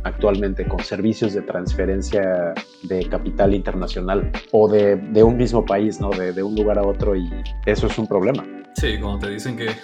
[0.04, 6.10] actualmente con servicios de transferencia de capital internacional o de, de un mismo país, ¿no?
[6.10, 7.30] De, de, un lugar a otro y
[7.66, 8.46] eso es un problema.
[8.76, 9.76] Sí, como te dicen que,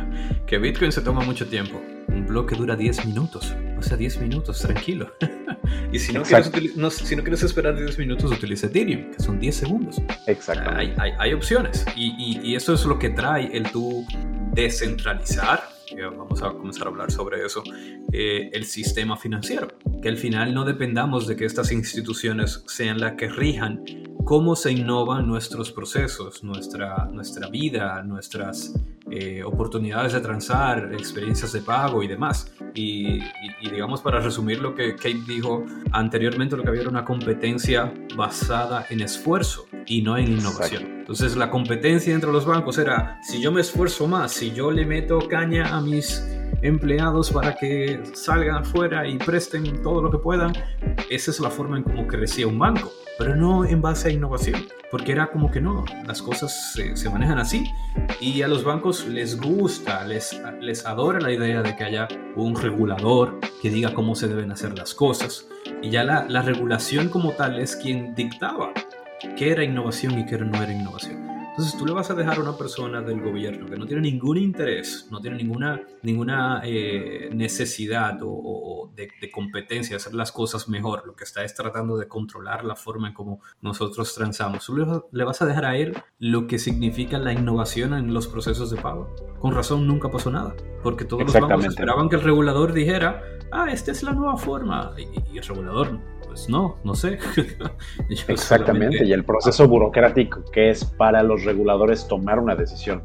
[0.46, 1.80] que Bitcoin se toma mucho tiempo.
[2.08, 3.54] un bloque dura 10 minutos.
[3.78, 5.10] O sea, 10 minutos, tranquilo.
[5.92, 6.50] y si no, quieres
[6.92, 10.02] si no quieres esperar 10 minutos, utiliza Ethereum, que son 10 segundos.
[10.26, 10.70] Exacto.
[10.74, 11.86] Hay, hay, hay, opciones.
[11.96, 14.04] Y, y, y eso es lo que trae el tú
[14.52, 15.72] descentralizar
[16.16, 17.62] vamos a comenzar a hablar sobre eso,
[18.12, 19.68] eh, el sistema financiero,
[20.00, 23.84] que al final no dependamos de que estas instituciones sean las que rijan
[24.24, 28.74] cómo se innovan nuestros procesos, nuestra, nuestra vida, nuestras
[29.10, 32.52] eh, oportunidades de transar, experiencias de pago y demás.
[32.74, 33.20] Y,
[33.62, 38.86] digamos, para resumir lo que Kate dijo anteriormente, lo que había era una competencia basada
[38.90, 40.84] en esfuerzo y no en innovación.
[41.00, 44.86] Entonces, la competencia entre los bancos era, si yo me esfuerzo más, si yo le
[44.86, 46.24] meto caña a mis
[46.62, 50.52] empleados para que salgan afuera y presten todo lo que puedan,
[51.10, 54.66] esa es la forma en cómo crecía un banco pero no en base a innovación,
[54.90, 57.72] porque era como que no, las cosas se, manejan así
[58.20, 62.56] y a los bancos les gusta, les, les adora la idea de que haya un
[62.56, 65.46] regulador que diga cómo se deben hacer las cosas
[65.82, 68.72] y ya la, la regulación como tal es quien dictaba
[69.36, 71.21] qué era innovación y qué no era innovación.
[71.52, 74.38] Entonces tú le vas a dejar a una persona del gobierno que no tiene ningún
[74.38, 81.06] interés, no tiene ninguna, ninguna eh, necesidad o, de, competencia de hacer las cosas mejor,
[81.06, 84.64] lo que está es tratando de controlar la forma en cómo nosotros transamos.
[84.64, 84.76] Tú
[85.12, 88.80] le, vas a dejar a él lo que significa la innovación en los procesos de
[88.80, 89.14] pago.
[89.38, 93.70] Con razón nunca pasó nada, porque todos los bancos esperaban que el regulador dijera, ah,
[93.70, 96.00] esta es la nueva forma, y, y el regulador
[96.32, 97.18] pues no, no sé.
[98.28, 103.02] Exactamente, y el proceso burocrático que es para los reguladores tomar una decisión.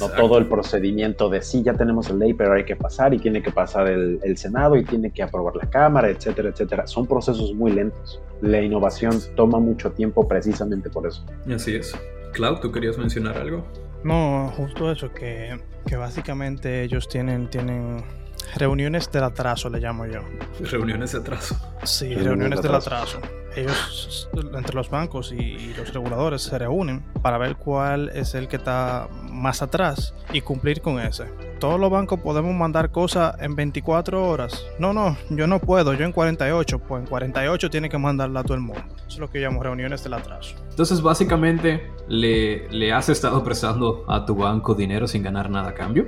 [0.00, 3.18] No todo el procedimiento de sí, ya tenemos la ley, pero hay que pasar y
[3.18, 6.86] tiene que pasar el, Senado y tiene que aprobar la Cámara, etcétera, etcétera.
[6.86, 8.20] Son procesos muy lentos.
[8.42, 11.24] La innovación toma mucho tiempo precisamente por eso.
[11.50, 11.94] Así es.
[12.32, 13.64] Cloud, ¿tú querías mencionar algo?
[14.04, 18.04] No, justo eso, que, que básicamente ellos tienen, tienen
[18.54, 20.20] Reuniones del atraso le llamo yo.
[20.60, 21.56] Reuniones de atraso.
[21.84, 23.18] Sí, reuniones, del atraso.
[23.54, 28.56] Ellos, entre los bancos y los reguladores, se reúnen para ver cuál es el que
[28.56, 31.24] está más atrás y cumplir con ese.
[31.58, 34.66] Todos los bancos podemos mandar cosas en 24 horas.
[34.78, 36.78] No, no, yo no puedo, yo en 48.
[36.80, 38.84] Pues en 48 tiene que mandarla a todo el mundo.
[38.98, 40.54] Eso es lo que llamo reuniones del atraso.
[40.68, 45.74] Entonces, básicamente, le, le has estado prestando a tu banco dinero sin ganar nada a
[45.74, 46.06] cambio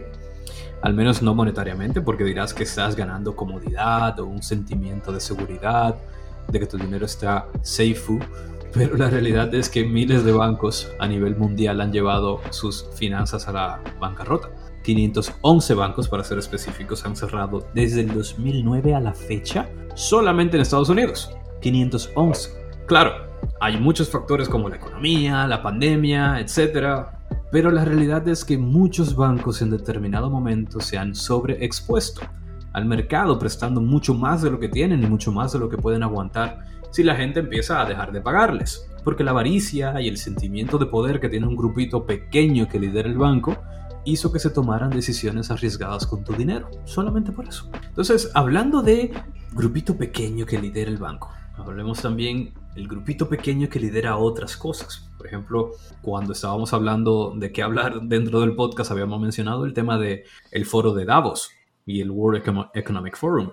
[0.82, 5.96] al menos no monetariamente, porque dirás que estás ganando comodidad o un sentimiento de seguridad,
[6.48, 8.18] de que tu dinero está safe,
[8.72, 13.48] pero la realidad es que miles de bancos a nivel mundial han llevado sus finanzas
[13.48, 14.50] a la bancarrota.
[14.84, 20.62] 511 bancos, para ser específicos, han cerrado desde el 2009 a la fecha solamente en
[20.62, 21.30] Estados Unidos.
[21.60, 22.50] 511.
[22.86, 23.12] Claro,
[23.60, 27.17] hay muchos factores como la economía, la pandemia, etcétera,
[27.50, 32.22] pero la realidad es que muchos bancos en determinado momento se han sobreexpuesto
[32.72, 35.78] al mercado prestando mucho más de lo que tienen y mucho más de lo que
[35.78, 38.86] pueden aguantar si la gente empieza a dejar de pagarles.
[39.04, 43.08] Porque la avaricia y el sentimiento de poder que tiene un grupito pequeño que lidera
[43.08, 43.56] el banco
[44.04, 46.68] hizo que se tomaran decisiones arriesgadas con tu dinero.
[46.84, 47.70] Solamente por eso.
[47.88, 49.12] Entonces, hablando de
[49.52, 55.10] grupito pequeño que lidera el banco, hablemos también el grupito pequeño que lidera otras cosas.
[55.16, 59.98] Por ejemplo, cuando estábamos hablando de qué hablar dentro del podcast, habíamos mencionado el tema
[59.98, 61.50] de el foro de Davos
[61.84, 63.50] y el World Economic Forum.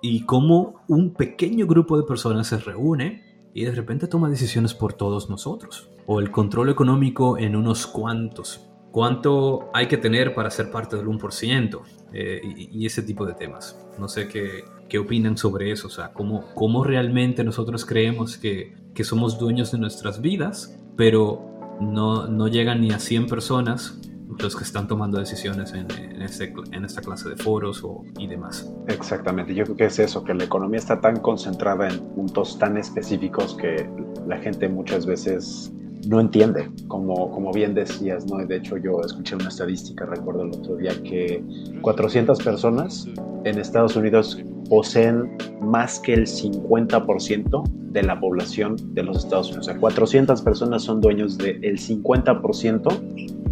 [0.00, 4.94] Y cómo un pequeño grupo de personas se reúne y de repente toma decisiones por
[4.94, 5.90] todos nosotros.
[6.06, 8.67] O el control económico en unos cuantos.
[8.90, 11.80] ¿Cuánto hay que tener para ser parte del 1%?
[12.12, 13.78] Eh, y, y ese tipo de temas.
[13.98, 18.74] No sé qué, qué opinan sobre eso, o sea, cómo, cómo realmente nosotros creemos que,
[18.94, 24.00] que somos dueños de nuestras vidas, pero no, no llegan ni a 100 personas
[24.38, 28.26] los que están tomando decisiones en, en, este, en esta clase de foros o, y
[28.26, 28.72] demás.
[28.86, 32.76] Exactamente, yo creo que es eso, que la economía está tan concentrada en puntos tan
[32.76, 33.88] específicos que
[34.26, 35.72] la gente muchas veces
[36.06, 38.38] no entiende, como, como bien decías, ¿no?
[38.38, 41.42] De hecho, yo escuché una estadística, recuerdo el otro día, que
[41.82, 43.06] 400 personas
[43.44, 49.68] en Estados Unidos poseen más que el 50% de la población de los Estados Unidos.
[49.68, 53.00] O sea, 400 personas son dueños del 50%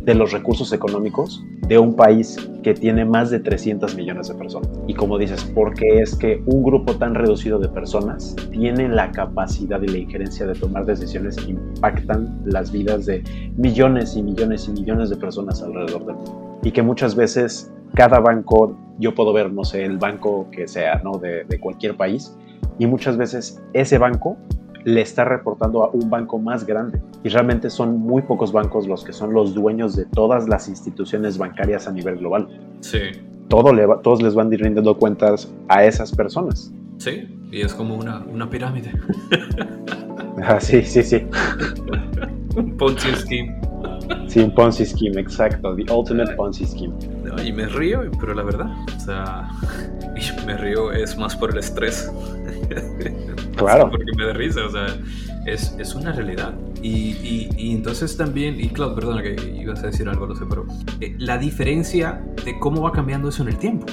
[0.07, 4.71] de los recursos económicos de un país que tiene más de 300 millones de personas.
[4.87, 9.11] Y como dices, ¿por qué es que un grupo tan reducido de personas tiene la
[9.11, 13.23] capacidad y la injerencia de tomar decisiones que impactan las vidas de
[13.57, 16.59] millones y millones y millones de personas alrededor del mundo?
[16.63, 21.01] Y que muchas veces cada banco, yo puedo ver, no sé, el banco que sea,
[21.03, 21.19] ¿no?
[21.19, 22.37] De, de cualquier país,
[22.79, 24.37] y muchas veces ese banco
[24.87, 27.01] le está reportando a un banco más grande.
[27.25, 31.39] Y realmente son muy pocos bancos los que son los dueños de todas las instituciones
[31.39, 32.47] bancarias a nivel global.
[32.81, 33.01] Sí.
[33.49, 36.73] todo le todos les van rindiendo cuentas a esas personas.
[36.99, 38.93] Sí, y es como una, una pirámide.
[40.43, 41.27] ah, sí, sí, sí.
[42.57, 43.61] un Ponzi scheme.
[44.29, 45.75] Sí, un Ponzi scheme, exacto.
[45.77, 46.95] The ultimate Ponzi scheme.
[47.45, 49.49] y me río, pero la verdad, o sea,
[50.47, 52.11] me río es más por el estrés.
[53.57, 53.91] Claro.
[53.91, 54.87] Porque me da risa, o sea,
[55.47, 56.55] es, es una realidad.
[56.83, 60.67] Y, y, entonces también, y claro, perdona que ibas a decir algo, no sé, pero
[61.01, 63.87] eh, la diferencia de cómo va cambiando eso en el tiempo.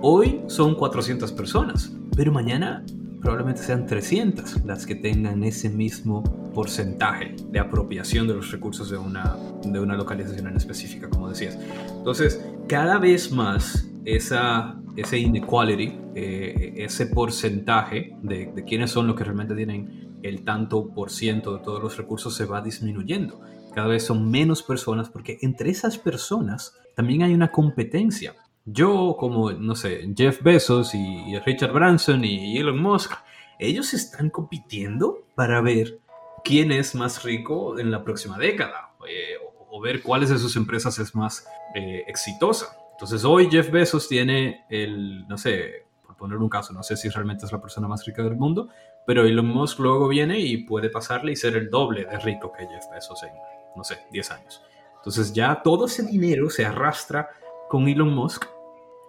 [0.00, 2.84] Hoy son 400 personas, pero mañana
[3.20, 6.22] probablemente sean 300 las que tengan ese mismo
[6.54, 11.58] porcentaje de apropiación de los recursos de una, de una localización en específica, como decías.
[11.96, 19.16] Entonces, cada vez más esa, ese inequality, eh, ese porcentaje de, de quiénes son los
[19.16, 23.40] que realmente tienen el tanto por ciento de todos los recursos se va disminuyendo.
[23.74, 28.36] Cada vez son menos personas porque entre esas personas también hay una competencia
[28.72, 33.12] yo como, no sé, Jeff Bezos y Richard Branson y Elon Musk,
[33.58, 35.98] ellos están compitiendo para ver
[36.44, 39.36] quién es más rico en la próxima década eh,
[39.70, 42.76] o, ver cuáles de sus empresas es más eh, exitosa.
[42.92, 47.08] Entonces hoy Jeff Bezos tiene el, no sé, por poner un caso, no sé si
[47.08, 48.68] realmente es la persona más rica del mundo,
[49.06, 52.66] pero Elon Musk luego viene y puede pasarle y ser el doble de rico que
[52.66, 53.30] Jeff Bezos en,
[53.76, 54.62] no sé, 10 años.
[54.96, 57.28] Entonces ya todo ese dinero se arrastra
[57.68, 58.46] con Elon Musk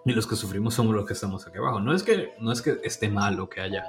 [0.04, 1.80] y los que sufrimos somos los que estamos aquí abajo.
[1.80, 3.84] No es que, no es que esté malo que haya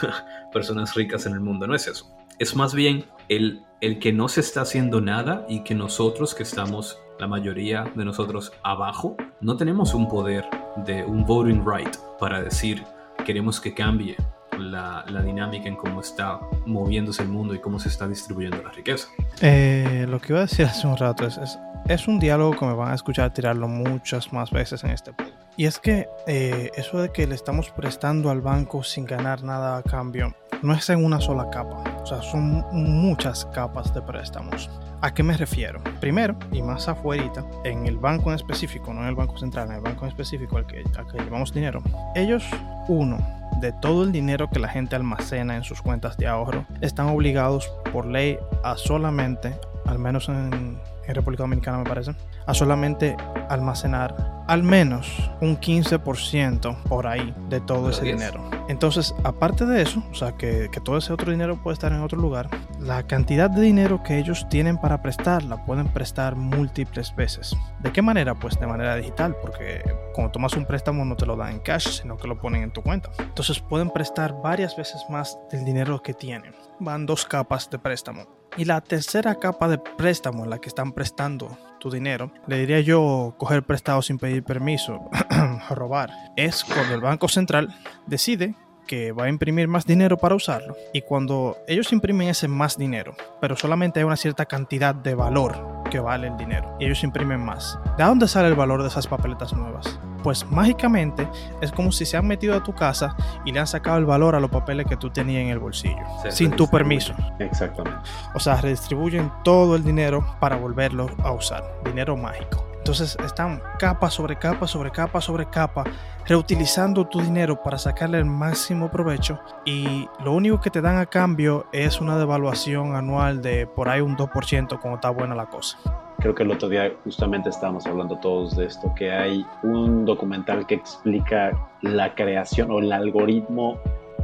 [0.52, 2.10] personas ricas en el mundo, no es eso.
[2.38, 6.42] Es más bien el, el que no se está haciendo nada y que nosotros que
[6.42, 10.44] estamos, la mayoría de nosotros abajo, no tenemos un poder
[10.84, 12.84] de un voting right para decir
[13.24, 14.16] queremos que cambie
[14.58, 18.70] la, la, dinámica en cómo está moviéndose el mundo y cómo se está distribuyendo la
[18.70, 19.08] riqueza.
[19.40, 21.58] Eh, lo que iba a decir hace un rato es,
[21.88, 25.36] es, un diálogo que me van a escuchar tirarlo muchas más veces en este podcast.
[25.56, 29.78] Y es que eh, eso de que le estamos prestando al banco sin ganar nada
[29.78, 31.82] a cambio, no es en una sola capa.
[32.02, 34.70] O sea, son muchas capas de préstamos.
[35.00, 35.82] ¿A qué me refiero?
[36.00, 37.30] Primero, y más afuera,
[37.64, 40.56] en el banco en específico, no en el banco central, en el banco en específico
[40.56, 41.82] al que, al que llevamos dinero,
[42.14, 42.44] ellos,
[42.88, 43.18] uno,
[43.60, 47.70] de todo el dinero que la gente almacena en sus cuentas de ahorro, están obligados
[47.92, 49.54] por ley a solamente,
[49.86, 52.12] al menos en, en República Dominicana me parece,
[52.46, 53.16] a solamente
[53.48, 58.48] almacenar al menos un 15% por ahí de todo ese dinero.
[58.68, 62.00] Entonces, aparte de eso, o sea, que, que, todo ese otro dinero puede estar en
[62.00, 62.48] otro lugar,
[62.80, 67.56] la cantidad de dinero que ellos tienen para prestar la pueden prestar múltiples veces.
[67.80, 68.34] ¿De qué manera?
[68.34, 69.82] Pues de manera digital, porque
[70.14, 72.72] cuando tomas un préstamo no te lo dan en cash, sino que lo ponen en
[72.72, 73.10] tu cuenta.
[73.18, 76.54] Entonces pueden prestar varias veces más del dinero que tienen.
[76.80, 78.35] Van dos capas de préstamo.
[78.56, 82.80] Y la tercera capa de préstamo en la que están prestando tu dinero, le diría
[82.80, 85.10] yo coger prestado sin pedir permiso,
[85.70, 87.74] robar, es cuando el Banco Central
[88.06, 88.54] decide
[88.86, 90.76] que va a imprimir más dinero para usarlo.
[90.92, 95.82] Y cuando ellos imprimen ese más dinero, pero solamente hay una cierta cantidad de valor
[95.90, 97.78] que vale el dinero, y ellos imprimen más.
[97.98, 99.98] ¿De dónde sale el valor de esas papeletas nuevas?
[100.26, 101.28] Pues mágicamente
[101.60, 104.34] es como si se han metido a tu casa y le han sacado el valor
[104.34, 107.14] a los papeles que tú tenías en el bolsillo, sin tu permiso.
[107.38, 108.00] Exactamente.
[108.34, 111.62] O sea, redistribuyen todo el dinero para volverlo a usar.
[111.84, 112.66] Dinero mágico.
[112.78, 115.84] Entonces están capa sobre capa sobre capa sobre capa,
[116.26, 121.06] reutilizando tu dinero para sacarle el máximo provecho y lo único que te dan a
[121.06, 125.78] cambio es una devaluación anual de por ahí un 2% cuando está buena la cosa.
[126.26, 130.66] Creo que el otro día justamente estábamos hablando todos de esto, que hay un documental
[130.66, 133.78] que explica la creación o el algoritmo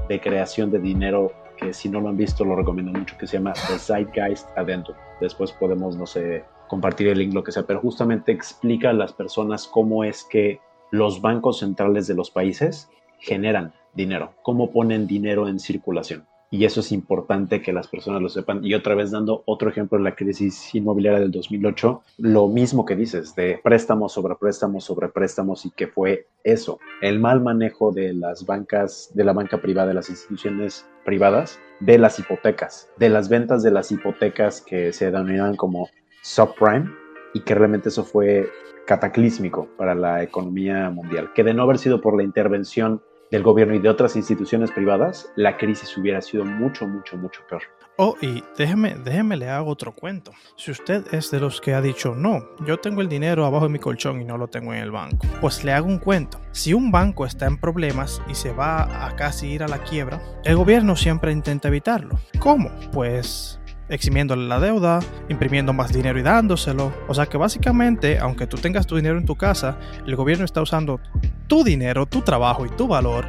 [0.08, 3.36] de creación de dinero que si no lo han visto lo recomiendo mucho, que se
[3.36, 4.96] llama The Zeitgeist Adentro.
[5.20, 9.12] Después podemos, no sé, compartir el link, lo que sea, pero justamente explica a las
[9.12, 10.58] personas cómo es que
[10.90, 12.90] los bancos centrales de los países
[13.20, 16.26] generan dinero, cómo ponen dinero en circulación.
[16.52, 18.62] Y eso es importante que las personas lo sepan.
[18.62, 23.34] Y otra vez dando otro ejemplo la crisis inmobiliaria del 2008, lo mismo que dices,
[23.34, 28.44] de préstamos sobre préstamos sobre préstamos y que fue eso, el mal manejo de las
[28.44, 33.62] bancas, de la banca privada, de las instituciones privadas, de las hipotecas, de las ventas
[33.62, 35.88] de las hipotecas que se denominaban como
[36.20, 36.90] subprime
[37.32, 38.46] y que realmente eso fue
[38.86, 43.00] cataclísmico para la economía mundial, que de no haber sido por la intervención
[43.32, 47.62] del gobierno y de otras instituciones privadas, la crisis hubiera sido mucho, mucho, mucho peor.
[47.96, 50.32] Oh, y déjeme, déjeme le hago otro cuento.
[50.56, 53.72] Si usted es de los que ha dicho, no, yo tengo el dinero abajo de
[53.72, 56.40] mi colchón y no lo tengo en el banco, pues le hago un cuento.
[56.52, 60.20] Si un banco está en problemas y se va a casi ir a la quiebra,
[60.44, 62.18] el gobierno siempre intenta evitarlo.
[62.38, 62.70] ¿Cómo?
[62.92, 63.61] Pues
[63.92, 66.92] eximiéndole la deuda, imprimiendo más dinero y dándoselo.
[67.08, 70.62] O sea que básicamente, aunque tú tengas tu dinero en tu casa, el gobierno está
[70.62, 70.98] usando
[71.46, 73.26] tu dinero, tu trabajo y tu valor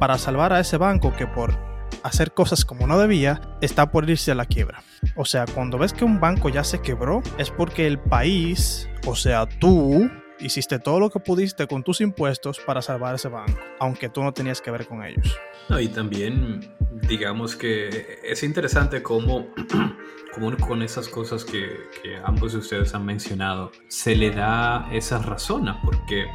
[0.00, 1.54] para salvar a ese banco que por
[2.02, 4.82] hacer cosas como no debía, está por irse a la quiebra.
[5.16, 9.14] O sea, cuando ves que un banco ya se quebró, es porque el país, o
[9.14, 10.10] sea, tú,
[10.40, 14.32] hiciste todo lo que pudiste con tus impuestos para salvar ese banco, aunque tú no
[14.32, 15.38] tenías que ver con ellos.
[15.68, 16.74] No, y también,
[17.08, 19.46] digamos que es interesante cómo,
[20.34, 21.68] cómo con esas cosas que,
[22.02, 26.26] que ambos de ustedes han mencionado, se le da esa razón, porque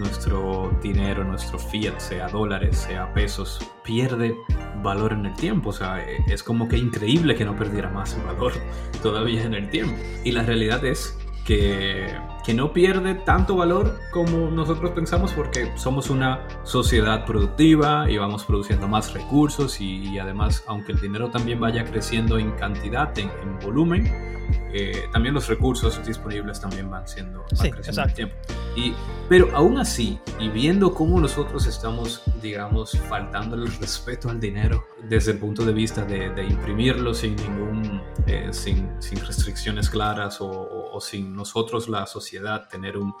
[0.00, 4.34] nuestro dinero, nuestro fiat, sea dólares, sea pesos, pierde
[4.82, 5.70] valor en el tiempo.
[5.70, 8.52] O sea, es como que increíble que no perdiera más valor
[9.02, 9.94] todavía en el tiempo.
[10.24, 11.16] Y la realidad es
[11.50, 12.06] que,
[12.44, 18.44] que, no pierde tanto valor como nosotros pensamos porque somos una sociedad productiva y vamos
[18.44, 23.58] produciendo más recursos y, además, aunque el dinero también vaya creciendo en cantidad, en, en
[23.58, 24.30] volumen,
[24.72, 28.36] eh, también los recursos disponibles también van siendo sí, creciendo el tiempo.
[28.76, 28.94] Y,
[29.28, 35.32] pero aún así, y viendo cómo nosotros estamos, digamos, faltando el respeto al dinero desde
[35.32, 40.48] el punto de vista de, de imprimirlo sin ningún, eh, sin, sin, restricciones claras o,
[40.48, 43.14] o, o, sin nosotros, la sociedad, tener un,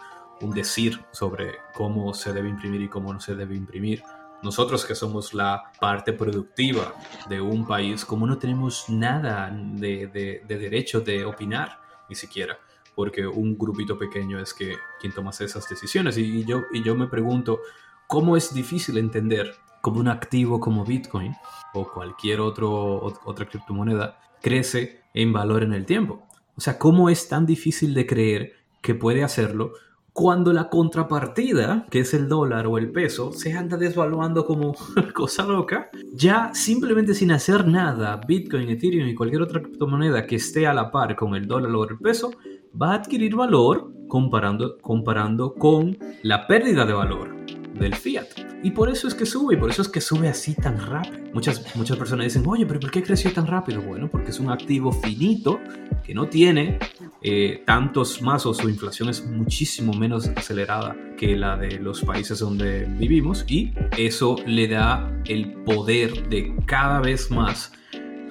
[0.54, 4.02] decir sobre cómo se debe imprimir y cómo no se debe imprimir
[4.42, 6.94] nosotros que somos la parte productiva
[7.28, 12.58] de un país, como no tenemos nada de, de, de, derecho de opinar, ni siquiera,
[12.94, 16.16] porque un grupito pequeño es que quien toma esas decisiones.
[16.16, 17.60] Y, yo, y yo me pregunto,
[18.06, 21.34] ¿cómo es difícil entender cómo un activo como Bitcoin
[21.74, 26.26] o cualquier otro, otra criptomoneda crece en valor en el tiempo?
[26.60, 28.52] O sea, ¿cómo es tan difícil de creer
[28.82, 29.72] que puede hacerlo
[30.12, 34.74] cuando la contrapartida, que es el dólar o el peso, se anda desvaluando como
[35.14, 40.66] cosa loca, ya simplemente sin hacer nada, Bitcoin, Ethereum y cualquier otra criptomoneda que esté
[40.66, 42.30] a la par con el dólar o el peso,
[42.78, 47.34] va a adquirir valor comparando, comparando con la pérdida de valor
[47.80, 48.26] del fiat.
[48.62, 51.18] Y por eso es que sube, y por eso es que sube así tan rápido.
[51.32, 53.82] Muchas, muchas personas dicen, oye, pero ¿por qué creció tan rápido?
[53.82, 55.60] Bueno, porque es un activo finito
[56.04, 56.78] que no tiene
[57.22, 62.84] eh, tantos o su inflación es muchísimo menos acelerada que la de los países donde
[62.84, 67.72] vivimos y eso le da el poder de cada vez más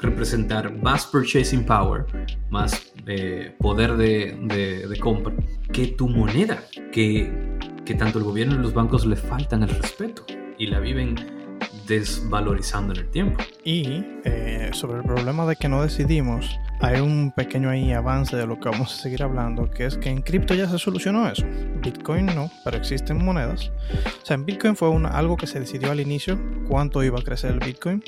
[0.01, 2.05] representar más purchasing power,
[2.49, 5.33] más eh, poder de, de, de, compra
[5.71, 7.31] que tu moneda, que,
[7.89, 10.23] que tanto el gobierno y los bancos le faltan el respeto
[10.59, 11.15] y la viven
[11.87, 13.43] desvalorizando en el tiempo.
[13.63, 18.45] Y eh, sobre el problema de que no decidimos, hay un pequeño ahí avance de
[18.45, 21.43] lo que vamos a seguir hablando, que es que en cripto ya se solucionó eso.
[21.81, 23.71] Bitcoin no, pero existen monedas.
[24.21, 27.23] O sea, en Bitcoin fue una, algo que se decidió al inicio cuánto iba a
[27.23, 28.03] crecer el Bitcoin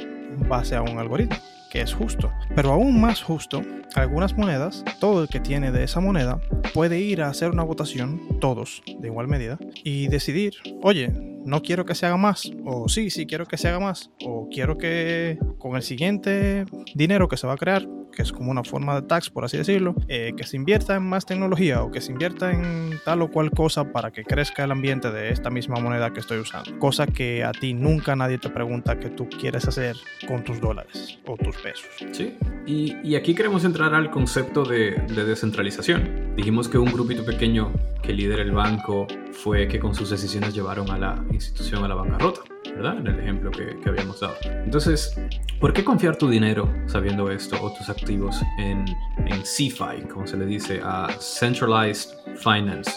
[0.47, 1.37] base a un algoritmo
[1.71, 2.31] que es justo.
[2.53, 3.61] Pero aún más justo,
[3.95, 6.39] algunas monedas, todo el que tiene de esa moneda
[6.73, 10.53] puede ir a hacer una votación, todos de igual medida, y decidir,
[10.83, 11.09] oye,
[11.45, 14.47] no quiero que se haga más, o sí, sí quiero que se haga más, o
[14.51, 18.63] quiero que con el siguiente dinero que se va a crear, que es como una
[18.63, 22.01] forma de tax, por así decirlo, eh, que se invierta en más tecnología o que
[22.01, 25.79] se invierta en tal o cual cosa para que crezca el ambiente de esta misma
[25.79, 26.77] moneda que estoy usando.
[26.79, 29.95] Cosa que a ti nunca nadie te pregunta que tú quieres hacer
[30.27, 31.87] con tus dólares o tus pesos.
[32.11, 36.35] Sí, y, y aquí queremos entrar al concepto de, de descentralización.
[36.35, 40.89] Dijimos que un grupito pequeño que lidera el banco fue que con sus decisiones llevaron
[40.89, 42.41] a la institución a la bancarrota,
[42.75, 42.97] ¿verdad?
[42.97, 44.35] En el ejemplo que, que habíamos dado.
[44.65, 45.19] Entonces,
[45.59, 48.85] ¿por qué confiar tu dinero sabiendo esto o tus activos en,
[49.27, 52.91] en CeFi, como se le dice, a Centralized Finance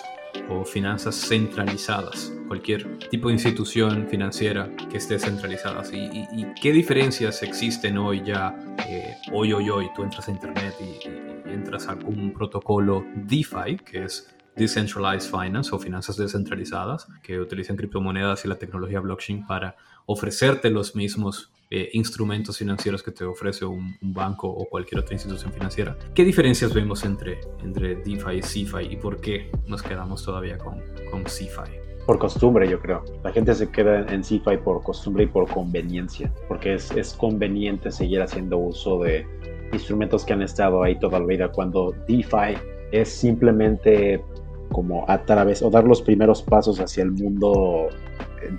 [0.48, 2.32] o finanzas centralizadas?
[2.48, 5.82] Cualquier tipo de institución financiera que esté centralizada.
[5.92, 8.54] ¿Y, qué diferencias existen hoy ya?
[8.88, 13.76] Eh, hoy, hoy, hoy, tú entras a internet y, y entras a algún protocolo DeFi,
[13.84, 19.76] que es Decentralized Finance o finanzas descentralizadas que utilizan criptomonedas y la tecnología blockchain para
[20.06, 25.14] ofrecerte los mismos eh, instrumentos financieros que te ofrece un, un, banco o cualquier otra
[25.14, 25.96] institución financiera.
[26.14, 30.82] ¿Qué diferencias vemos entre, entre DeFi y CeFi y por qué nos quedamos todavía con,
[31.10, 31.84] con CeFi?
[32.06, 33.02] Por costumbre, yo creo.
[33.22, 37.90] La gente se queda en CeFi por costumbre y por conveniencia, porque es, es conveniente
[37.90, 39.26] seguir haciendo uso de
[39.72, 42.56] instrumentos que han estado ahí toda la vida, cuando DeFi
[42.92, 44.22] es simplemente
[44.70, 47.88] como a través o dar los primeros pasos hacia el mundo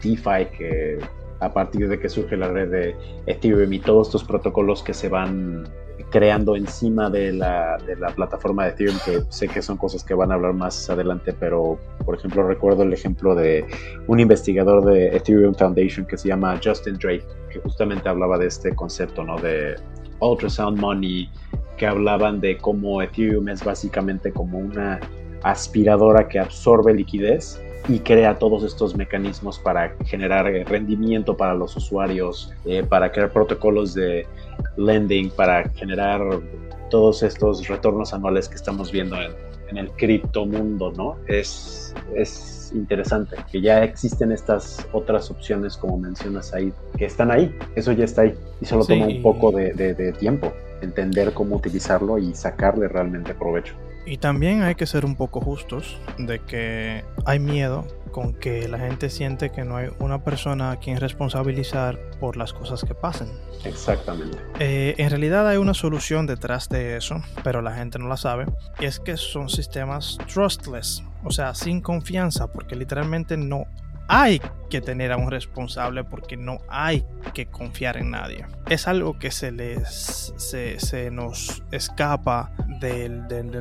[0.01, 0.97] DeFi que
[1.45, 2.95] a partir de que surge la red de
[3.27, 5.63] Ethereum y todos estos protocolos que se van
[6.09, 10.13] creando encima de la, de la, plataforma de Ethereum, que sé que son cosas que
[10.13, 13.65] van a hablar más adelante, pero por ejemplo recuerdo el ejemplo de
[14.07, 18.73] un investigador de Ethereum Foundation que se llama Justin Drake, que justamente hablaba de este
[18.75, 19.37] concepto, ¿no?
[19.37, 19.75] De
[20.19, 21.29] ultrasound money,
[21.77, 24.99] que hablaban de cómo Ethereum es básicamente como una
[25.43, 31.75] aspiradora que absorbe liquidez y crea todos estos mecanismos para generar eh, rendimiento para los
[31.75, 34.25] usuarios, eh, para crear protocolos de
[34.77, 36.21] lending, para generar
[36.89, 39.31] todos estos retornos anuales que estamos viendo en,
[39.69, 41.17] en el criptomundo, ¿no?
[41.27, 47.55] Es, es interesante que ya existen estas otras opciones, como mencionas ahí, que están ahí,
[47.75, 52.17] eso ya está ahí, y solo toma un poco de, de tiempo entender cómo utilizarlo
[52.17, 53.75] y sacarle realmente provecho.
[54.05, 58.79] Y también hay que ser un poco justos de que hay miedo con que la
[58.79, 63.27] gente siente que no hay una persona a quien responsabilizar por las cosas que pasen.
[63.65, 64.37] Exactamente.
[64.59, 68.45] Eh, en realidad hay una solución detrás de eso, pero la gente no la sabe.
[68.79, 73.65] Y es que son sistemas trustless, o sea, sin confianza, porque literalmente no
[74.07, 78.45] hay que tener a un responsable porque no hay que confiar en nadie.
[78.69, 83.09] Es algo que se les se, nos escapa de,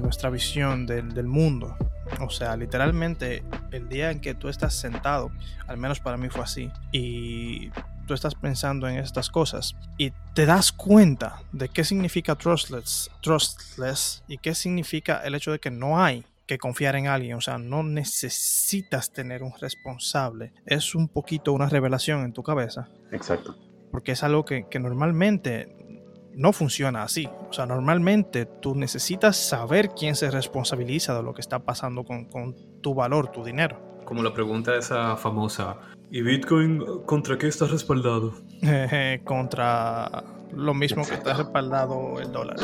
[0.01, 1.77] nuestra visión del, del, mundo.
[2.21, 5.31] O sea, literalmente el día en que tú estás sentado,
[5.67, 7.71] al menos para mí fue así, y
[8.07, 14.23] tú estás pensando en estas cosas y te das cuenta de qué significa trustless, trustless
[14.29, 17.59] y qué significa el hecho de que no hay que confiar en alguien, o sea,
[17.59, 20.53] no necesitas tener un responsable.
[20.67, 22.89] Es un poquito una revelación en tu cabeza.
[23.13, 23.57] Exacto.
[23.91, 25.75] Porque es algo que, normalmente
[26.35, 27.29] no funciona así.
[27.49, 32.27] O sea, normalmente tú necesitas saber quién se responsabiliza de lo que está pasando con,
[32.27, 33.81] con tu valor, tu dinero.
[34.05, 35.79] Como la pregunta esa famosa,
[36.11, 38.35] ¿y Bitcoin contra qué está respaldado?
[39.25, 42.57] contra lo mismo que está respaldado el dólar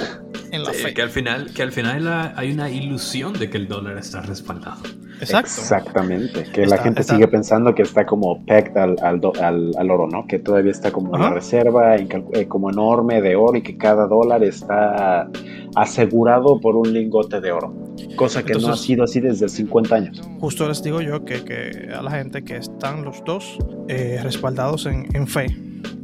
[0.51, 0.95] en la fe.
[0.95, 4.83] Que al final, que al final hay una ilusión de que el dólar está respaldado.
[5.21, 5.51] Exacto.
[5.61, 6.45] Exactamente.
[6.53, 10.27] Que la gente sigue pensando que está como pegged al, al, oro, ¿no?
[10.27, 14.43] Que todavía está como una reserva eh, como enorme de oro y que cada dólar
[14.43, 15.29] está
[15.77, 17.75] asegurado por un lingote de oro.
[18.17, 20.23] Cosa que no ha sido así desde 50 años.
[20.41, 24.87] Justo les digo yo que, que a la gente que están los dos eh, respaldados
[24.87, 25.47] en, en fe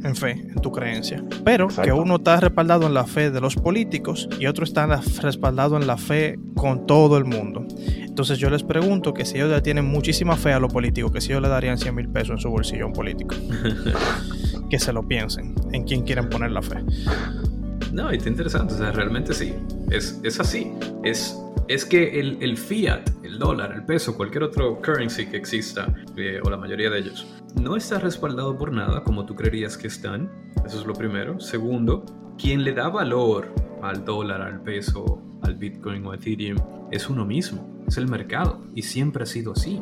[0.03, 1.23] en fe, en tu creencia.
[1.43, 4.85] Pero que uno está respaldado en la fe de los políticos y otro está
[5.21, 7.65] respaldado en la fe con todo el mundo.
[7.87, 11.21] Entonces yo les pregunto que si ellos ya tienen muchísima fe a los políticos, que
[11.21, 13.35] si ellos le darían 100 mil pesos en su bolsillo a un político.
[14.69, 16.77] que se lo piensen en quién quieren poner la fe.
[17.93, 19.53] No, y está interesante, o sea, realmente sí,
[19.89, 20.73] es, es así,
[21.03, 25.93] es es que el, el, fiat, el dólar, el peso, cualquier otro currency que exista,
[26.15, 27.27] eh, o la mayoría de ellos,
[27.61, 30.31] no está respaldado por nada como tú creerías que están.
[30.65, 31.39] Eso es lo primero.
[31.39, 32.05] Segundo,
[32.37, 36.57] quien le da valor al dólar, al peso, al Bitcoin o Ethereum
[36.91, 38.61] es uno mismo, es el mercado.
[38.75, 39.81] Y siempre ha sido así.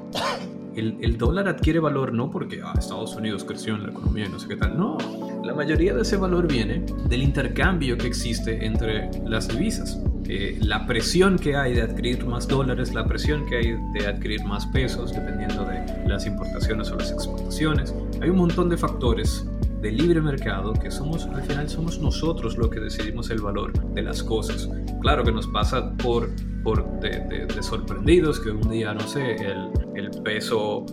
[0.75, 4.29] El, el dólar adquiere valor no porque ah, Estados Unidos creció en la economía y
[4.29, 4.77] no sé qué tal.
[4.77, 4.97] No,
[5.43, 9.99] la mayoría de ese valor viene del intercambio que existe entre las divisas.
[10.27, 14.43] Eh, la presión que hay de adquirir más dólares, la presión que hay de adquirir
[14.43, 17.93] más pesos, dependiendo de las importaciones o las exportaciones.
[18.21, 19.45] Hay un montón de factores
[19.81, 24.01] de libre mercado que somos, al final somos nosotros los que decidimos el valor de
[24.01, 24.67] las cosas.
[25.01, 26.31] Claro que nos pasa por,
[26.63, 30.87] por de, sorprendidos que un día, no sé, el, el peso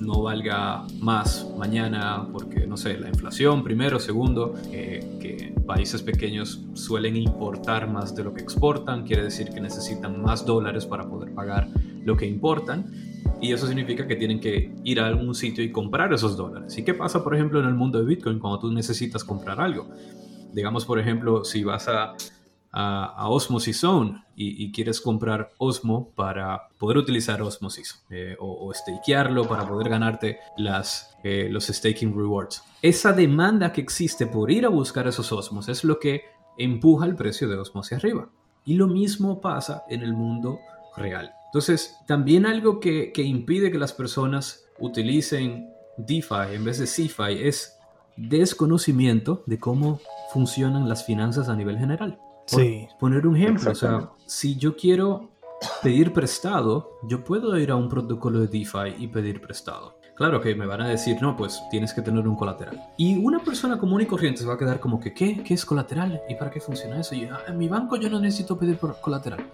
[0.00, 7.16] no valga más mañana porque, no sé, la inflación primero, segundo, que países pequeños suelen
[7.16, 11.68] importar más de lo que exportan, quiere decir que necesitan más dólares para poder pagar
[12.04, 12.92] lo que importan.
[13.40, 16.78] Y eso significa que tienen que ir a algún sitio y comprar esos dólares.
[16.78, 19.88] ¿Y qué pasa, por ejemplo, en el mundo de Bitcoin cuando tú necesitas comprar algo?
[20.54, 22.14] Digamos, por ejemplo, si vas a
[22.78, 29.66] a, Osmosis Zone y, quieres comprar Osmo para poder utilizar Osmosis eh, o, stakearlo para
[29.66, 32.62] poder ganarte las, eh, los staking rewards.
[32.82, 36.24] Esa demanda que existe por ir a buscar esos Osmos es lo que
[36.58, 38.28] empuja el precio de Osmo hacia arriba.
[38.66, 40.58] Y lo mismo pasa en el mundo
[40.96, 41.32] real.
[41.46, 47.46] Entonces, también algo que, que impide que las personas utilicen DeFi en vez de CeFi
[47.46, 47.78] es
[48.18, 50.00] desconocimiento de cómo
[50.32, 52.88] funcionan las finanzas a nivel general sí.
[52.98, 55.30] poner un ejemplo, o sea, si yo quiero
[55.82, 59.96] pedir prestado, yo puedo ir a un protocolo de DeFi y pedir prestado.
[60.16, 62.82] Claro que me van a decir, no, pues tienes que tener un colateral.
[62.96, 65.42] Y una persona común y corriente se va a quedar como que, ¿qué?
[65.42, 66.22] ¿Qué es colateral?
[66.26, 67.14] ¿Y para qué funciona eso?
[67.14, 69.46] Y, ah, en mi banco yo no necesito pedir colateral.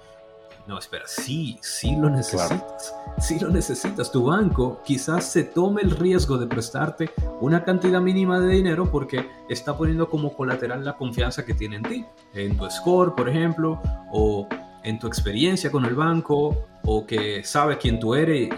[0.66, 2.94] No, espera, sí, sí lo necesitas.
[3.18, 4.12] Sí lo necesitas.
[4.12, 7.10] Tu banco quizás se tome el riesgo de prestarte
[7.40, 11.82] una cantidad mínima de dinero porque está poniendo como colateral la confianza que tiene en
[11.82, 12.04] ti.
[12.34, 13.80] En tu score, por ejemplo,
[14.12, 14.48] o
[14.84, 18.50] en tu experiencia con el banco, o que sabe quién tú eres,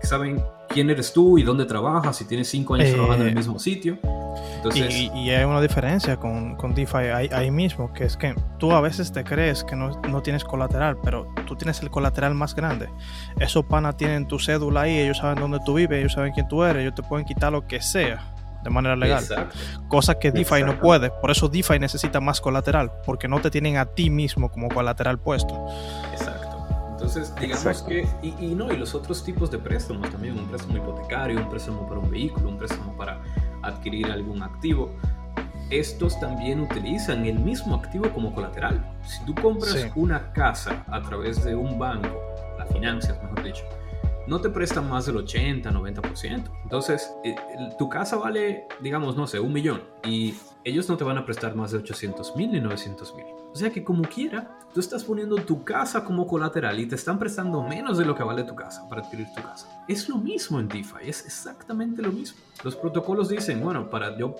[0.00, 3.34] que saben quién eres tú y dónde trabajas, si tienes cinco años trabajando en el
[3.34, 3.98] eh, mismo sitio.
[4.74, 6.96] y, hay una diferencia con, con DeFi
[7.32, 10.96] ahí, mismo, que es que tú a veces te crees que no, no, tienes colateral,
[11.02, 12.88] pero tú tienes el colateral más grande.
[13.40, 16.62] Esos panas tienen tu cédula ahí, ellos saben dónde tú vives, ellos saben quién tú
[16.62, 19.24] eres, ellos te pueden quitar lo que sea de manera legal.
[19.88, 21.10] Cosa que DeFi no puede.
[21.10, 25.18] Por eso DeFi necesita más colateral, porque no te tienen a ti mismo como colateral
[25.18, 25.66] puesto.
[26.12, 26.47] Exacto.
[26.98, 31.38] Entonces, digamos que, y, no, y los otros tipos de préstamos también, un préstamo hipotecario,
[31.38, 33.22] un préstamo para un vehículo, un préstamo para
[33.62, 34.90] adquirir algún activo,
[35.70, 38.84] estos también utilizan el mismo activo como colateral.
[39.06, 42.20] Si tú compras una casa a través de un banco,
[42.58, 43.62] la financias, mejor dicho,
[44.26, 46.50] no te prestan más del 80, 90%.
[46.64, 47.36] Entonces, eh,
[47.78, 50.34] tu casa vale, digamos, no sé, un millón y
[50.64, 53.26] ellos no te van a prestar más de 800 mil ni 900 mil.
[53.52, 57.18] O sea que como quiera, tú estás poniendo tu casa como colateral y te están
[57.18, 59.84] prestando menos de lo que vale tu casa para adquirir tu casa.
[59.88, 62.38] Es lo mismo en DeFi, es exactamente lo mismo.
[62.64, 64.34] Los protocolos dicen, bueno, para yo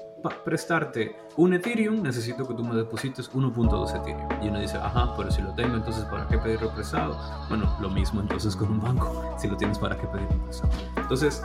[0.44, 4.28] prestarte un Ethereum, necesito que tú me deposites 1.2 Ethereum.
[4.42, 7.16] Y uno dice, ajá, pero si lo tengo, entonces ¿para qué pedir prestado?
[7.48, 9.36] Bueno, lo mismo entonces con un banco.
[9.38, 10.72] Si lo tienes, ¿para qué pedir prestado?
[10.96, 11.42] Entonces,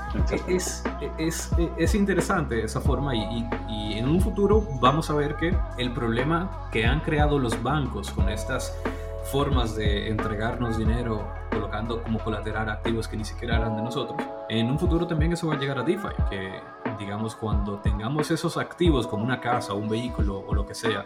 [0.47, 0.83] es,
[1.19, 5.93] es, es, interesante esa forma y, y en un futuro vamos a ver que el
[5.93, 8.75] problema que han creado los bancos con estas
[9.31, 14.21] formas de entregarnos dinero colocando como colateral activos que ni siquiera eran de nosotros.
[14.49, 16.61] En un futuro también eso va a llegar a DeFi, que
[16.99, 21.05] digamos cuando tengamos esos activos como una casa, un vehículo o lo que sea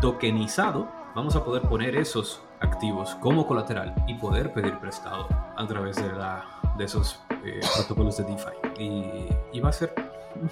[0.00, 5.96] tokenizado, vamos a poder poner esos activos como colateral y poder pedir prestado a través
[5.96, 6.44] de, la,
[6.76, 8.82] de esos eh, protocolos de DeFi.
[8.82, 9.94] Y, y va a ser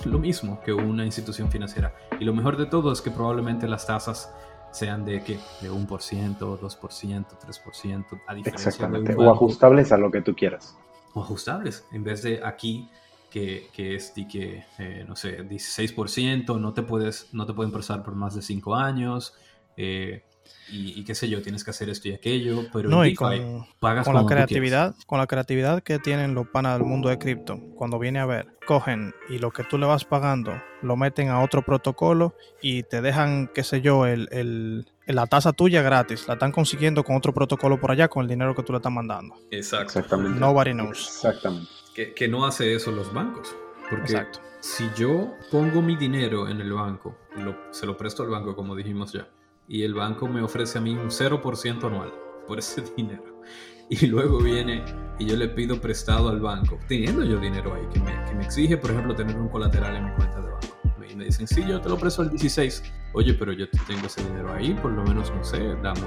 [0.05, 1.93] lo mismo que una institución financiera.
[2.19, 4.33] Y lo mejor de todo es que probablemente las tasas
[4.71, 9.15] sean de que de 1%, 2%, 3%, a diferencia Exactamente.
[9.15, 10.77] o ajustables a lo que tú quieras.
[11.15, 12.89] O ajustables, en vez de aquí
[13.31, 17.73] que, que es de que, eh, no sé, 16%, no te, puedes, no te pueden
[17.73, 19.35] prestar por más de 5 años,
[19.77, 20.25] eh,
[20.69, 24.05] y, qué sé yo, tienes que hacer esto y aquello, pero no, y con, pagas
[24.05, 27.99] con la creatividad, con la creatividad que tienen los panas del mundo de cripto, cuando
[27.99, 31.63] viene a ver, cogen y lo que tú le vas pagando lo meten a otro
[31.63, 36.53] protocolo y te dejan, qué sé yo, el, el, la tasa tuya gratis, la están
[36.53, 39.37] consiguiendo con otro protocolo por allá con el dinero que tú le estás mandando.
[39.51, 39.99] Exacto.
[39.99, 40.39] Exactamente.
[40.39, 41.07] Nobody knows.
[41.07, 41.71] Exactamente.
[41.95, 43.55] Que, que no hace eso los bancos.
[43.89, 44.41] Porque Exacto.
[44.61, 48.75] si yo pongo mi dinero en el banco, lo, se lo presto al banco, como
[48.75, 49.29] dijimos ya,
[49.69, 52.13] y el banco me ofrece a mí un 0% anual
[52.47, 53.43] por ese dinero.
[53.89, 54.85] Y luego viene
[55.19, 58.45] y yo le pido prestado al banco, teniendo yo dinero ahí, que me, que me
[58.45, 60.67] exige, por ejemplo, tener un colateral en mi cuenta de banco.
[61.09, 62.83] Y me dicen, sí, yo te lo presto al 16.
[63.13, 66.01] Oye, pero yo tengo ese dinero ahí, por lo menos, no sé, dame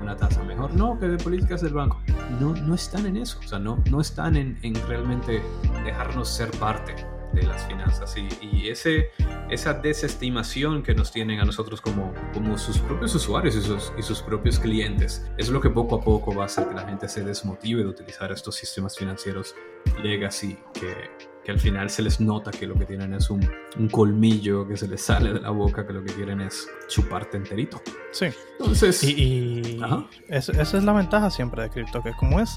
[0.00, 0.74] una tasa mejor.
[0.74, 2.02] No, que de políticas del banco.
[2.38, 5.42] No, no están en eso, o sea, no, no están en, en realmente
[5.84, 6.94] dejarnos ser parte
[7.32, 9.10] de las finanzas y, y, ese,
[9.50, 14.02] esa desestimación que nos tienen a nosotros como, como sus propios usuarios y sus, y
[14.02, 17.08] sus propios clientes es lo que poco a poco va a hacer que la gente
[17.08, 19.54] se desmotive de utilizar estos sistemas financieros
[20.02, 23.88] legacy que, que al final se les nota que lo que tienen es un, un,
[23.88, 27.82] colmillo que se les sale de la boca, que lo que quieren es chuparte enterito.
[28.12, 28.26] Sí.
[28.58, 29.02] Entonces.
[29.02, 29.80] Y,
[30.28, 32.56] esa es la ventaja siempre de cripto, que como es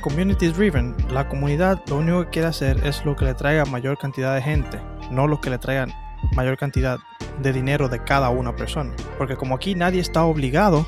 [0.00, 3.98] community driven, la comunidad lo único que quiere hacer es lo que le traiga mayor
[3.98, 4.80] cantidad de gente,
[5.10, 5.92] no lo que le traigan
[6.34, 6.98] mayor cantidad
[7.42, 8.94] de dinero de cada una persona.
[9.18, 10.86] Porque como aquí nadie está obligado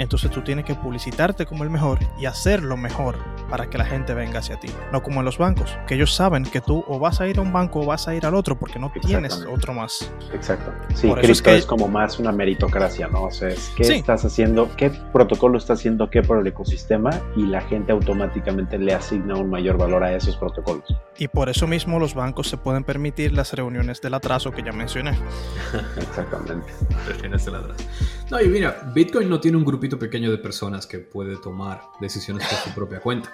[0.00, 3.18] entonces tú tienes que publicitarte como el mejor y hacerlo mejor
[3.50, 4.68] para que la gente venga hacia ti.
[4.92, 7.42] No como en los bancos, que ellos saben que tú o vas a ir a
[7.42, 10.10] un banco o vas a ir al otro porque no tienes otro más.
[10.32, 10.72] Exacto.
[10.94, 13.24] Sí, cripto es, como más una meritocracia, ¿no?
[13.24, 17.44] O sea, es qué estás haciendo, qué protocolo está haciendo qué por el ecosistema y
[17.44, 20.84] la gente automáticamente le asigna un mayor valor a esos protocolos.
[21.18, 24.72] Y por eso mismo los bancos se pueden permitir las reuniones del atraso que ya
[24.72, 25.10] mencioné.
[25.98, 26.72] Exactamente.
[27.06, 27.84] Reuniones del atraso.
[28.30, 32.46] No, y mira, Bitcoin no tiene un grupito pequeño de personas que puede tomar decisiones
[32.46, 33.32] por su propia cuenta.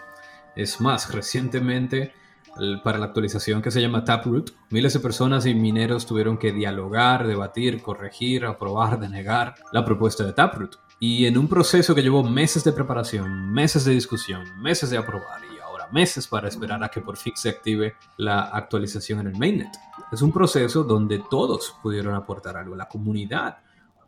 [0.55, 2.13] Es más, recientemente,
[2.83, 7.27] para la actualización que se llama Taproot, miles de personas y mineros tuvieron que dialogar,
[7.27, 10.79] debatir, corregir, aprobar, denegar la propuesta de Taproot.
[10.99, 15.43] Y en un proceso que llevó meses de preparación, meses de discusión, meses de aprobar
[15.55, 19.37] y ahora meses para esperar a que por fin se active la actualización en el
[19.37, 19.77] mainnet.
[20.11, 22.75] Es un proceso donde todos pudieron aportar algo.
[22.75, 23.59] La comunidad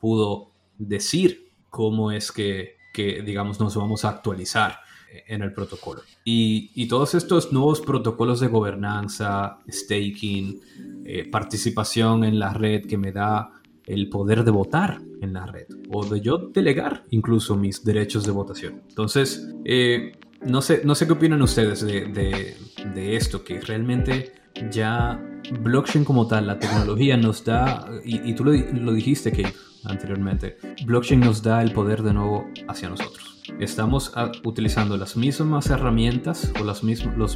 [0.01, 4.81] pudo decir cómo es que, que digamos, nos vamos a actualizar
[5.27, 6.03] en el protocolo.
[6.25, 10.61] Y, y, todos estos nuevos protocolos de gobernanza, staking,
[11.05, 13.51] eh, participación en la red que me da
[13.87, 18.33] el poder de votar en la red o de yo delegar incluso mis derechos de
[18.33, 18.83] votación.
[18.89, 20.13] Entonces, eh,
[20.43, 22.07] no, sé, no sé qué opinan ustedes de,
[22.95, 24.33] de, esto, que realmente
[24.71, 25.19] ya
[25.63, 29.55] blockchain como tal, la tecnología nos da, y, tú lo, lo dijiste, Kate,
[29.85, 33.43] anteriormente, blockchain nos da el poder de nuevo hacia nosotros.
[33.59, 36.83] Estamos ah, utilizando las mismas herramientas o los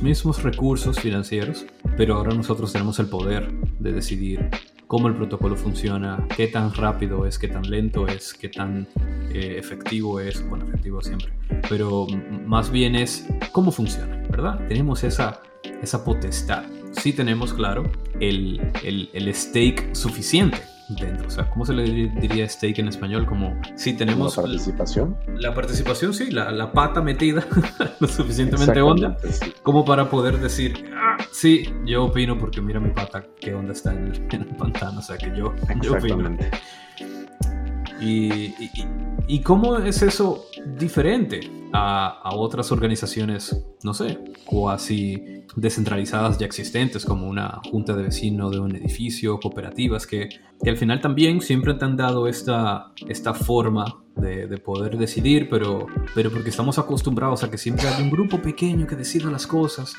[0.03, 1.67] mismos recursos financieros,
[1.97, 4.51] pero ahora nosotros tenemos el poder de decidir
[4.87, 8.87] cómo el protocolo funciona, qué tan rápido es, qué tan lento es, qué tan
[9.31, 11.33] eh, efectivo es, bueno, efectivo siempre,
[11.69, 12.07] pero
[12.47, 14.61] más bien es cómo funciona, ¿verdad?
[14.69, 15.41] Tenemos esa,
[15.83, 16.65] esa potestad.
[16.93, 17.91] Sí tenemos, claro,
[18.21, 20.59] el, el, el stake suficiente
[20.97, 21.27] dentro.
[21.27, 23.27] O sea, ¿cómo se le diría stake en español?
[23.27, 24.37] Como si tenemos...
[24.37, 25.17] ¿La participación?
[25.37, 27.47] La, participación, sí, la, la pata metida
[28.01, 29.17] lo suficientemente honda
[29.63, 33.93] como para poder decir, ah, sí, yo opino porque mira mi pata, qué onda está
[33.93, 35.01] en el, pantano.
[35.01, 36.37] O sea, que yo, yo opino.
[38.01, 38.71] Y, y,
[39.29, 40.47] y, cómo es eso
[40.79, 41.41] diferente
[41.73, 48.53] a, a, otras organizaciones, no sé, cuasi descentralizadas ya existentes, como una junta de vecinos
[48.53, 50.29] de un edificio, cooperativas, que,
[50.63, 55.49] que al final también siempre te han dado esta, esta forma de, de, poder decidir,
[55.49, 59.47] pero, pero porque estamos acostumbrados a que siempre hay un grupo pequeño que decida las
[59.47, 59.95] cosas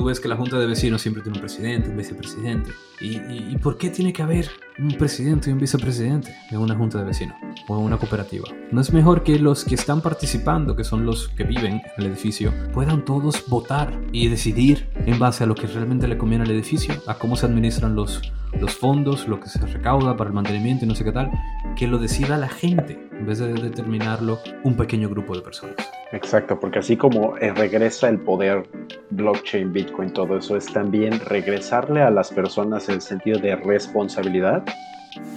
[0.00, 2.70] tú ves que la junta de vecinos siempre tiene un presidente, un vicepresidente.
[3.02, 4.48] ¿Y, y, por qué tiene que haber
[4.78, 7.36] un presidente y un vicepresidente en una junta de vecinos
[7.68, 8.48] o en una cooperativa?
[8.72, 12.06] ¿No es mejor que los que están participando, que son los que viven en el
[12.06, 16.50] edificio, puedan todos votar y decidir en base a lo que realmente le conviene al
[16.50, 18.22] edificio, a cómo se administran los,
[18.58, 21.30] los fondos, lo que se recauda para el mantenimiento y no sé qué tal,
[21.76, 25.76] que lo decida la gente en vez de determinarlo un pequeño grupo de personas?
[26.12, 28.68] Exacto, porque así como eh, regresa el poder
[29.10, 34.64] blockchain, Bitcoin, todo eso, es también regresarle a las personas el sentido de responsabilidad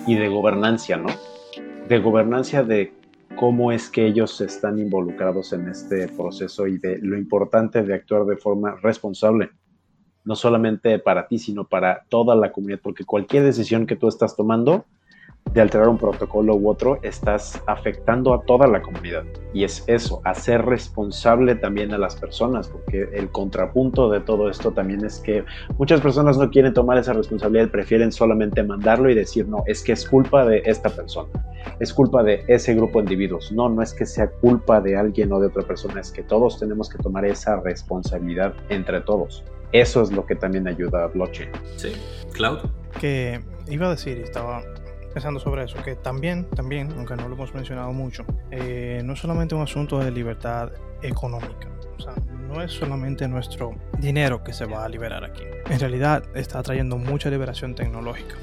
[0.08, 1.10] y de gobernancia, ¿no?
[1.88, 2.94] De gobernancia de
[3.36, 8.26] cómo es que ellos están involucrados en este proceso y de lo importante de actuar
[8.26, 9.52] de forma responsable,
[10.26, 14.36] no solamente para ti, sino para toda la comunidad, porque cualquier decisión que tú estás
[14.36, 14.86] tomando
[15.52, 19.24] de alterar un protocolo u otro, estás afectando a toda la comunidad.
[19.54, 24.72] Y es eso, hacer responsable también a las personas, porque el contrapunto de todo esto
[24.72, 25.44] también es que
[25.78, 29.92] muchas personas no quieren tomar esa responsabilidad, prefieren solamente mandarlo y decir, no, es que
[29.92, 31.30] es culpa de esta persona,
[31.80, 33.52] es culpa de ese grupo de individuos.
[33.52, 36.60] No, no es que sea culpa de alguien o de otra persona, es que todos
[36.60, 39.44] tenemos que tomar esa responsabilidad entre todos.
[39.74, 41.50] Eso es lo que también ayuda a blockchain.
[41.76, 41.94] Sí,
[42.32, 42.60] Cloud.
[43.00, 44.64] Que iba a decir, estaba
[45.14, 49.20] pensando sobre eso, que también, también, aunque no lo hemos mencionado mucho, eh, no es
[49.20, 50.72] solamente un asunto de libertad
[51.02, 51.68] económica.
[51.98, 52.14] O sea,
[52.48, 55.44] no es solamente nuestro dinero que se va a liberar aquí.
[55.70, 58.36] En realidad está trayendo mucha liberación tecnológica.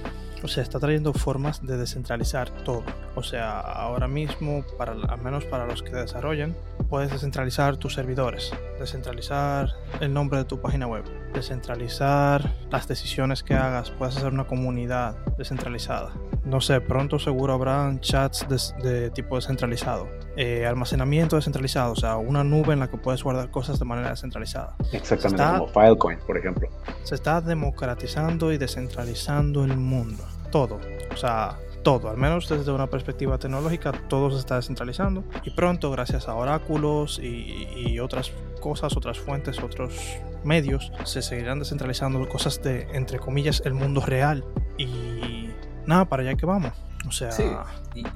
[0.43, 2.85] O sea, está trayendo formas de descentralizar todo.
[3.15, 6.57] O sea, ahora mismo, para, al menos para los que desarrollan,
[6.89, 13.55] puedes descentralizar tus servidores, descentralizar el nombre de tu página web, descentralizar las decisiones que
[13.55, 16.13] hagas, puedes hacer una comunidad descentralizada.
[16.45, 18.47] No sé, pronto seguro habrán chats
[18.83, 20.09] de, tipo descentralizado,
[20.43, 24.09] eh, almacenamiento descentralizado, o sea, una nube en la que puedes guardar cosas de manera
[24.09, 24.75] descentralizada.
[24.91, 26.67] Exactamente, como Filecoin, por ejemplo.
[27.03, 30.81] Se está democratizando y descentralizando el mundo todo.
[31.13, 35.25] O sea, todo, al menos desde una perspectiva tecnológica, todo se está descentralizando.
[35.45, 38.33] Y pronto, gracias a oráculos y, otras
[38.63, 39.95] cosas, otras fuentes, otros
[40.43, 44.43] medios, se seguirán descentralizando cosas de, entre comillas, el mundo real.
[44.79, 45.51] Y
[45.85, 46.73] nada, para allá que vamos.
[47.07, 47.45] O sea, sí.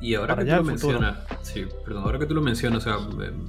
[0.00, 2.98] y, ahora que tú lo mencionas, sí, perdón, ahora que tú lo mencionas, o sea,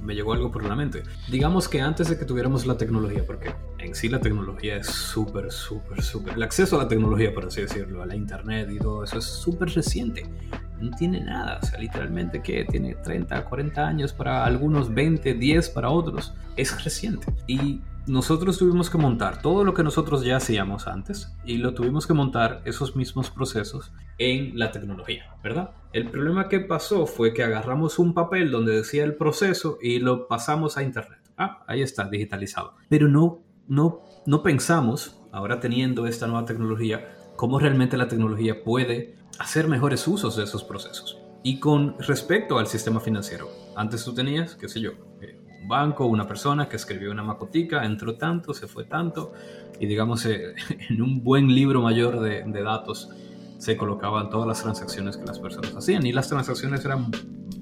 [0.02, 1.02] me, llegó algo por la mente.
[1.28, 5.52] Digamos que antes de que tuviéramos la tecnología, porque en sí la tecnología es súper,
[5.52, 6.34] súper, súper.
[6.34, 9.24] El acceso a la tecnología, por así decirlo, a la internet y todo eso es
[9.24, 10.26] súper reciente.
[10.80, 15.68] No tiene nada, o sea, literalmente que tiene 30, 40 años para algunos, 20, 10
[15.70, 16.32] para otros.
[16.56, 17.26] Es reciente.
[17.46, 22.06] Y nosotros tuvimos que montar todo lo que nosotros ya hacíamos antes y lo tuvimos
[22.06, 25.70] que montar esos mismos procesos en la tecnología, ¿verdad?
[25.92, 30.28] El problema que pasó fue que agarramos un papel donde decía el proceso y lo
[30.28, 31.20] pasamos a internet.
[31.36, 32.74] Ah, ahí está, digitalizado.
[32.88, 39.16] Pero no, no, no pensamos, ahora teniendo esta nueva tecnología, cómo realmente la tecnología puede
[39.38, 41.18] hacer mejores usos de esos procesos.
[41.42, 45.38] Y con respecto al sistema financiero, antes tú tenías, qué sé yo, eh,
[45.68, 49.32] banco, una persona que escribió una macotica, entró tanto, se fue tanto,
[49.78, 50.54] y digamos, eh,
[50.90, 53.10] en un buen libro mayor de, datos
[53.66, 57.10] se colocaban todas las transacciones que las personas hacían, y las transacciones eran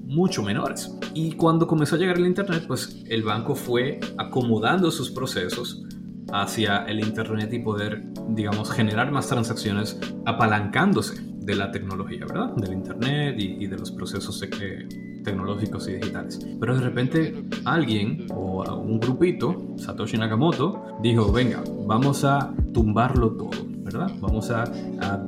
[0.03, 0.95] mucho menores.
[1.15, 5.83] Y cuando comenzó a llegar el Internet, pues el banco fue acomodando sus procesos
[6.31, 12.53] hacia el Internet y poder, digamos, generar más transacciones apalancándose de la tecnología, ¿verdad?
[12.55, 14.87] Del Internet y, de los procesos de,
[15.23, 16.39] tecnológicos y digitales.
[16.59, 23.74] Pero de repente alguien o un grupito, Satoshi Nakamoto, dijo, venga, vamos a tumbarlo todo.
[24.19, 24.65] Vamos a,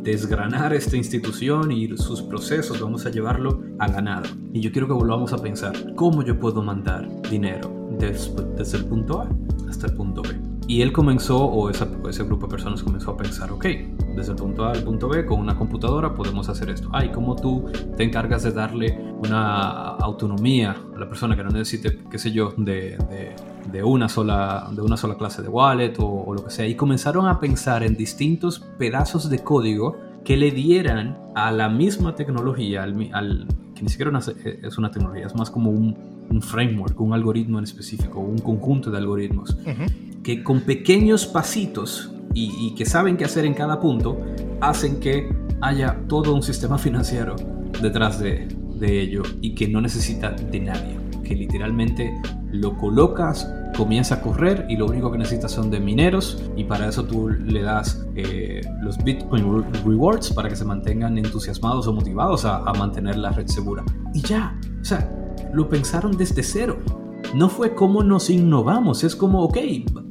[0.01, 4.29] desgranar esta institución y sus procesos, vamos a llevarlo a la nada.
[4.51, 9.21] Y yo quiero que volvamos a pensar, ¿cómo yo puedo mandar dinero desde el punto
[9.21, 9.29] A
[9.69, 10.46] hasta el punto B?
[10.69, 13.65] Y él comenzó, o ese grupo de personas comenzó a pensar, ok,
[14.17, 16.89] desde el punto A al punto B, con una computadora podemos hacer esto.
[16.91, 21.99] Ay, ¿cómo tú te encargas de darle una autonomía a la persona que no necesite,
[22.11, 22.97] qué sé yo, de,
[23.71, 26.67] de, una, sola, de una sola clase de wallet o, lo que sea?
[26.67, 29.95] Y comenzaron a pensar en distintos pedazos de código
[30.25, 35.35] que le dieran a la misma tecnología, al, que ni siquiera es una tecnología, es
[35.35, 39.57] más como un, framework, un algoritmo en específico, un conjunto de algoritmos
[40.27, 44.19] que con pequeños pasitos y, que saben qué hacer en cada punto,
[44.59, 45.29] hacen que
[45.61, 47.37] haya todo un sistema financiero
[47.81, 52.13] detrás de, de ello y que no necesita de nadie, que literalmente
[52.51, 56.89] lo colocas, comienza a correr y lo único que necesitas son de mineros y para
[56.89, 62.43] eso tú le das eh, los Bitcoin Rewards para que se mantengan entusiasmados o motivados
[62.43, 63.85] a, a mantener la red segura.
[64.13, 65.09] Y ya, o sea,
[65.53, 66.79] lo pensaron desde cero.
[67.33, 69.57] No fue como nos innovamos, es como, ok,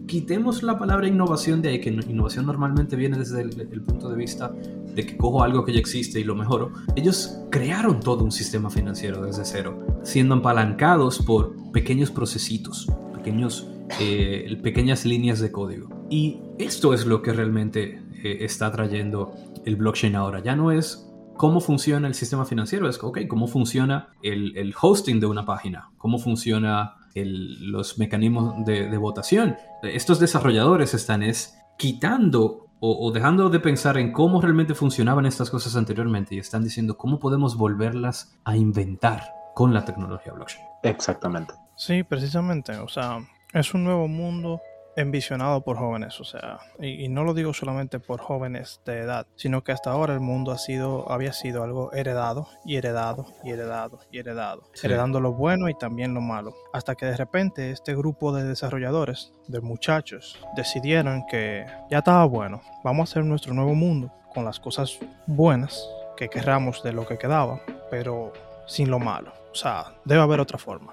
[0.07, 4.53] quitemos la palabra innovación de ahí, que innovación normalmente viene desde el, punto de vista
[4.95, 6.73] de que cojo algo que ya existe y lo mejoro.
[6.95, 13.69] Ellos crearon todo un sistema financiero desde cero, siendo apalancados por pequeños procesitos, pequeños,
[14.01, 15.89] eh, pequeñas líneas de código.
[16.09, 19.35] Y esto es lo que realmente eh, está trayendo
[19.65, 20.43] el blockchain ahora.
[20.43, 25.27] Ya no es cómo funciona el sistema financiero, es, ok, cómo funciona el hosting de
[25.27, 29.57] una página, cómo funciona los mecanismos de, votación.
[29.83, 35.77] Estos desarrolladores están es quitando o, dejando de pensar en cómo realmente funcionaban estas cosas
[35.77, 39.23] anteriormente y están diciendo cómo podemos volverlas a inventar
[39.55, 40.65] con la tecnología blockchain.
[40.83, 41.55] Exactamente.
[41.77, 42.77] Sí, precisamente.
[42.77, 43.19] O sea,
[43.53, 44.61] es un nuevo mundo
[44.97, 49.63] envisionado por jóvenes, o sea, y, no lo digo solamente por jóvenes de edad, sino
[49.63, 54.01] que hasta ahora el mundo ha sido, había sido algo heredado y heredado y heredado
[54.11, 58.33] y heredado, heredando lo bueno y también lo malo, hasta que de repente este grupo
[58.33, 64.13] de desarrolladores, de muchachos, decidieron que ya estaba bueno, vamos a hacer nuestro nuevo mundo
[64.33, 68.33] con las cosas buenas que querramos de lo que quedaba, pero
[68.67, 69.36] sin lo malo.
[69.57, 70.93] O sea, debe haber otra forma.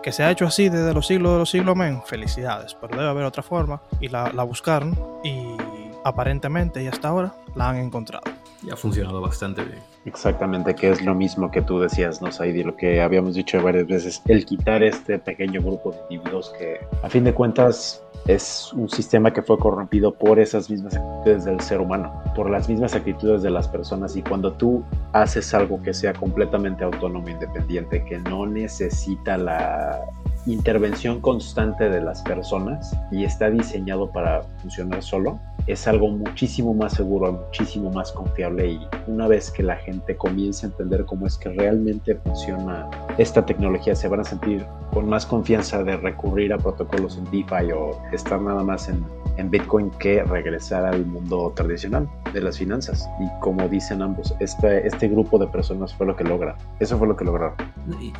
[0.00, 3.08] Que se ha hecho así desde los siglos de los siglos, men, felicidades, pero debe
[3.08, 5.56] haber otra forma y la, buscaron y
[6.04, 8.22] aparentemente y hasta ahora la han encontrado.
[8.62, 9.82] Y ha funcionado bastante bien.
[10.06, 12.62] Exactamente, que es lo mismo que tú decías, ¿no, Saidi?
[12.62, 17.08] Lo que habíamos dicho varias veces, el quitar este pequeño grupo de individuos que a
[17.08, 21.80] fin de cuentas es un sistema que fue corrompido por esas mismas actitudes del ser
[21.80, 24.82] humano, por las mismas actitudes de las personas y cuando tú
[25.12, 30.00] haces algo que sea completamente autónomo, independiente, que no necesita la
[30.46, 36.94] intervención constante de las personas y está diseñado para funcionar solo, es algo muchísimo más
[36.94, 41.36] seguro, muchísimo más confiable y una vez que la gente comience a entender cómo es
[41.36, 42.88] que realmente funciona
[43.18, 47.72] esta tecnología, se van a sentir con más confianza de recurrir a protocolos en DeFi
[47.72, 49.04] o estar nada más en,
[49.50, 53.08] Bitcoin que regresar al mundo tradicional de las finanzas.
[53.20, 56.56] Y como dicen ambos, este, este grupo de personas fue lo que logra.
[56.78, 57.56] Eso fue lo que lograron.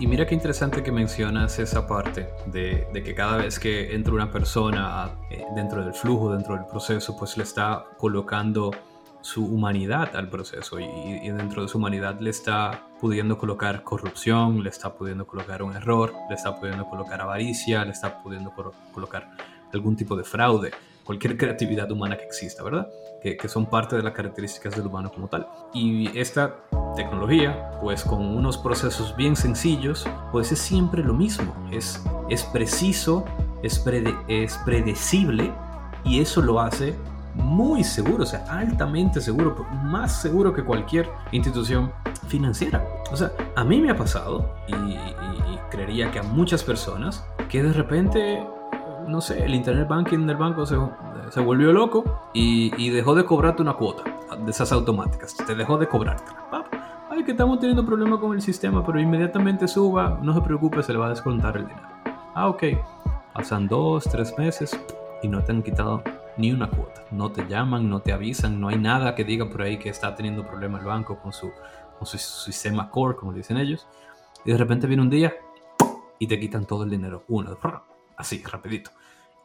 [0.01, 4.12] Y, mira qué interesante que mencionas esa parte de, de que cada vez que entra
[4.12, 8.72] una persona eh, dentro del flujo, dentro del proceso, pues le está colocando
[9.25, 14.68] su humanidad al proceso y, dentro de su humanidad le está pudiendo colocar corrupción, le
[14.68, 18.53] está pudiendo colocar un error, le está pudiendo colocar avaricia, le está pudiendo
[18.93, 19.31] colocar
[19.72, 20.72] algún tipo de fraude,
[21.05, 22.87] cualquier creatividad humana que exista, ¿verdad?
[23.22, 25.49] Que, que, son parte de las características del humano como tal.
[25.72, 26.57] Y esta
[26.95, 33.25] tecnología, pues con unos procesos bien sencillos, pues es siempre lo mismo, es, es preciso,
[33.62, 33.83] es,
[34.29, 35.51] es predecible
[36.05, 36.95] y eso lo hace
[37.35, 41.93] muy seguro, o sea, altamente seguro, más seguro que cualquier institución
[42.28, 42.85] financiera.
[43.11, 44.97] O sea, a mí me ha pasado, y,
[45.70, 48.47] creería que a muchas personas, que de repente,
[49.09, 50.76] no sé, el internet banking del banco se,
[51.30, 54.05] se volvió loco y, dejó de cobrarte una cuota
[54.39, 56.32] de esas automáticas, te dejó de cobrarte.
[57.11, 60.93] Ay, que estamos teniendo problemas con el sistema, pero inmediatamente suba, no se preocupe, se
[60.93, 61.89] le va a descontar el dinero.
[62.35, 62.62] Ah, ok.
[63.32, 64.78] Pasan dos, tres meses
[65.22, 66.03] y no te han quitado
[66.37, 67.05] ni una cuota.
[67.11, 70.14] No te llaman, no te avisan, no hay nada que diga por ahí que está
[70.14, 71.53] teniendo problemas el banco con su,
[72.05, 73.87] su sistema core, como dicen ellos.
[74.45, 75.35] Y de repente viene un día
[76.18, 77.24] y te quitan todo el dinero.
[77.28, 77.57] Uno,
[78.16, 78.91] así, rapidito.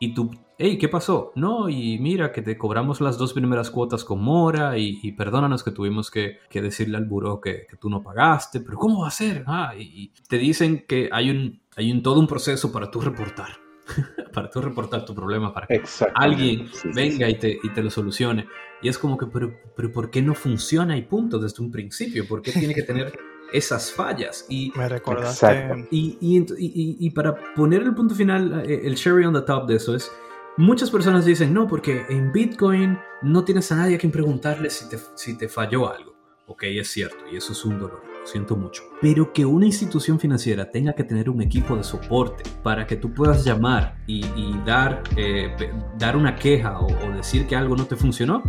[0.01, 1.31] y tú, hey, ¿qué pasó?
[1.35, 5.71] No, y mira que te cobramos las dos primeras cuotas con mora y, perdónanos que
[5.71, 9.43] tuvimos que, decirle al buró que, tú no pagaste, pero ¿cómo va a ser?
[9.47, 13.68] Ah, y, te dicen que hay un, hay un todo un proceso para tú reportar.
[14.33, 15.81] para tú reportar tu problema, para que
[16.15, 18.47] alguien venga Y, te, y te lo solucione.
[18.81, 22.27] Y es como que, pero, pero ¿por qué no funciona y punto desde un principio?
[22.27, 23.17] ¿Por qué tiene que tener
[23.51, 24.45] esas fallas.
[24.49, 25.87] Y, Me recordaste.
[25.91, 29.75] Y, y, y, para poner el punto final, eh, el cherry on the top de
[29.75, 30.11] eso es,
[30.57, 34.89] muchas personas dicen, no, porque en Bitcoin no tienes a nadie a quien preguntarle si
[34.89, 36.15] te, si te falló algo.
[36.47, 38.83] Ok, es cierto, y eso es un dolor, lo siento mucho.
[39.01, 43.13] Pero que una institución financiera tenga que tener un equipo de soporte para que tú
[43.13, 44.23] puedas llamar y,
[44.65, 45.55] dar, eh,
[45.97, 48.43] dar una queja o, o decir que algo no te funcionó,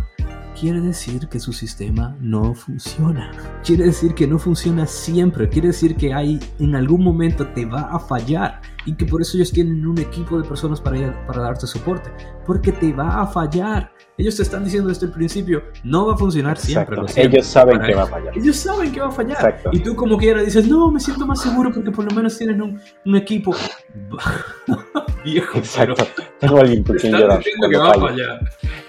[0.59, 3.31] quiere decir que su sistema no funciona.
[3.63, 5.49] Quiere decir que no funciona siempre.
[5.49, 9.37] Quiere decir que hay en algún momento te va a fallar y que por eso
[9.37, 12.11] ellos tienen un equipo de personas para, para darte soporte.
[12.45, 13.91] Porque te va a fallar.
[14.17, 16.97] Ellos te están diciendo desde el principio, no va a funcionar siempre.
[17.15, 18.37] ellos saben que va a fallar.
[18.37, 19.61] Ellos saben que va a fallar.
[19.71, 22.61] Y tú como quiera dices, no, me siento más seguro porque por lo menos tienen
[22.61, 23.55] un, un equipo
[25.23, 25.57] viejo.
[25.57, 26.05] Exacto.
[26.39, 27.41] Tengo alguien por quien llorar.
[27.41, 28.39] que va a fallar.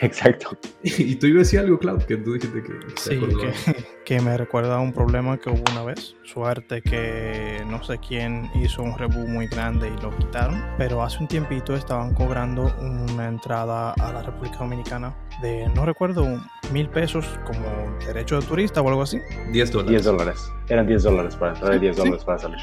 [0.02, 0.56] Exacto.
[0.82, 2.72] Y tú ibas a decir algo, Cloud, que tú dijiste que...
[2.96, 6.16] Sí, que, que, me recuerda a un problema que hubo una vez.
[6.24, 10.62] Suerte que no sé quién hizo un reboot muy grande y lo quitaron.
[10.76, 16.26] Pero hace un tiempito estaban cobrando una entrada a la República Dominicana de, no recuerdo,
[16.72, 19.18] mil pesos como derecho de turista o algo así.
[19.52, 19.90] 10 dólares.
[19.90, 20.52] 10 dólares.
[20.68, 22.58] Eran 10 dólares para entrar y 10 dólares para salir.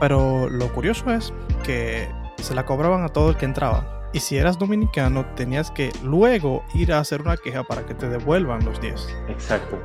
[0.00, 1.32] Pero lo curioso es
[1.64, 3.97] que se la cobraban a todo el que entraba.
[4.12, 8.08] Y si eras dominicano, tenías que luego ir a hacer una queja para que te
[8.08, 9.16] devuelvan los 10.
[9.28, 9.78] Exacto.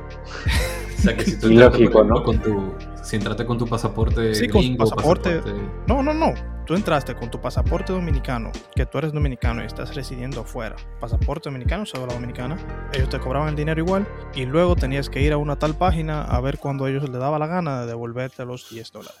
[0.98, 1.48] o sea que si tú
[2.04, 2.22] ¿no?
[2.22, 5.40] Con tu, si entraste con tu pasaporte sí, con tu pasaporte,
[5.86, 6.32] No, no, no.
[6.64, 10.76] Tú entraste con tu pasaporte dominicano, que tú eres dominicano y estás residiendo afuera.
[10.98, 12.56] Pasaporte dominicano, cédula dominicana.
[12.94, 16.22] Ellos te cobraban el dinero igual y luego tenías que ir a una tal página
[16.22, 19.20] a ver cuando ellos les daba la gana de devolverte los 10 dólares.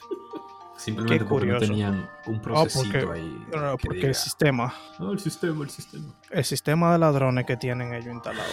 [0.76, 3.46] Simplemente porque no tenían un procesito ahí.
[3.52, 4.74] No, no, porque el sistema.
[4.98, 6.14] No, el sistema, el sistema.
[6.30, 8.50] El sistema de ladrones que tienen ellos instalado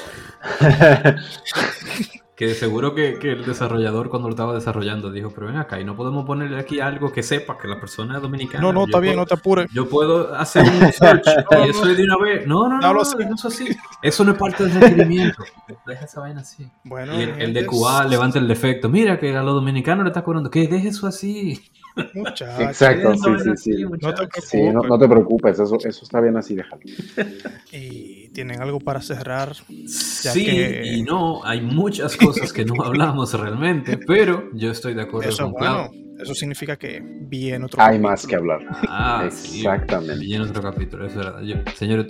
[0.59, 1.15] ahí.
[2.41, 5.83] que seguro que, que, el desarrollador cuando lo estaba desarrollando dijo, pero ven acá, y
[5.83, 8.63] no podemos ponerle aquí algo que sepa que la persona es dominicana.
[8.63, 9.67] No, no, está bien, no te apures.
[9.71, 11.23] Yo puedo hacer un search
[11.65, 12.47] y eso es de una vez.
[12.47, 13.67] No, no, no, no, eso es así.
[14.01, 15.43] Eso no es parte del requerimiento.
[15.85, 16.67] Deja esa vaina así.
[16.83, 18.89] Bueno, y el, de QA levanta el defecto.
[18.89, 20.49] Mira que a los dominicanos le está cobrando.
[20.49, 21.70] Que deje eso así.
[21.95, 23.83] Exacto, sí, sí, sí.
[23.83, 24.45] No te preocupes.
[24.45, 26.81] Sí, no, te preocupes, eso, eso está bien así, déjalo.
[27.71, 29.55] Y tienen algo para cerrar.
[29.85, 30.47] sí
[30.83, 35.53] y no, hay muchas cosas que no hablamos realmente, pero yo estoy de acuerdo con
[35.53, 35.91] Clau.
[36.21, 38.59] Eso significa que viene otro Hay más que hablar.
[38.87, 40.19] Ah, Exactamente.
[40.19, 41.73] Sí, viene otro capítulo, eso es verdad.
[41.73, 42.07] señor,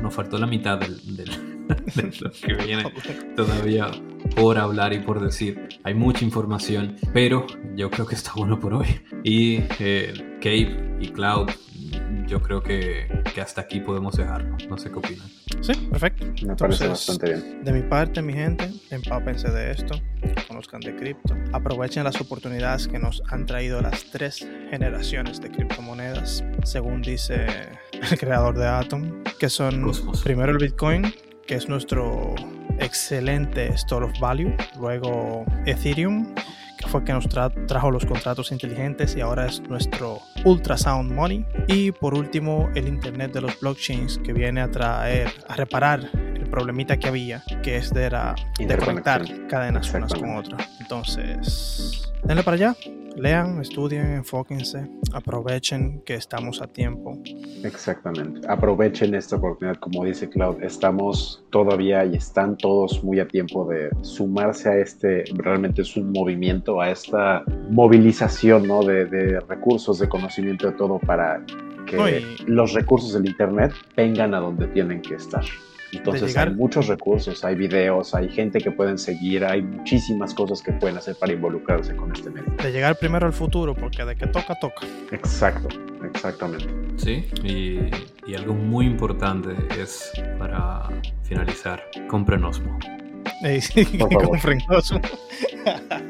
[0.00, 1.30] nos faltó la mitad del, del,
[1.94, 2.92] de lo que viene
[3.36, 3.90] todavía
[4.36, 5.68] por hablar y por decir.
[5.84, 9.00] Hay mucha información, pero yo creo que está bueno por hoy.
[9.24, 11.50] Y eh, Cave y Cloud,
[12.26, 14.56] yo creo que, que, hasta aquí podemos dejarlo.
[14.68, 15.28] No sé qué opinan.
[15.60, 16.26] Sí, perfecto.
[16.46, 17.64] Me parece bastante bien.
[17.64, 20.00] De mi parte, mi gente, empápense de esto,
[20.46, 26.44] conozcan de cripto, aprovechen las oportunidades que nos han traído las tres generaciones de criptomonedas,
[26.64, 27.46] según dice
[27.92, 29.90] el creador de Atom, que son
[30.22, 31.12] primero el Bitcoin,
[31.48, 32.34] que es nuestro
[32.78, 34.54] excelente store of value.
[34.78, 36.34] Luego Ethereum,
[36.76, 41.44] que fue que nos trajo los contratos inteligentes y ahora es nuestro ultrasound money.
[41.66, 46.48] Y por último, el Internet de los blockchains, que viene a traer, a reparar el
[46.50, 48.10] problemita que había, que es de,
[48.58, 50.68] de conectar cadenas unas con otras.
[50.80, 52.76] Entonces, denle para allá
[53.18, 57.18] lean, estudien, enfóquense, aprovechen que estamos a tiempo.
[57.64, 63.68] Exactamente, aprovechen esta oportunidad, como dice Cloud, estamos todavía y están todos muy a tiempo
[63.68, 68.82] de sumarse a este, realmente es un movimiento, a esta movilización ¿no?
[68.82, 71.44] de, de recursos, de conocimiento de todo para
[71.86, 75.44] que los recursos del Internet vengan a donde tienen que estar.
[75.92, 80.72] Entonces hay muchos recursos, hay videos, hay gente que pueden seguir, hay muchísimas cosas que
[80.72, 82.52] pueden hacer para involucrarse con este medio.
[82.62, 84.86] De llegar primero al futuro, porque de que toca, toca.
[85.12, 85.68] Exacto,
[86.04, 86.68] exactamente.
[86.96, 90.88] Sí, y, y algo muy importante es para
[91.22, 92.78] finalizar, compren Osmo.
[93.60, 95.00] sí, compren Osmo.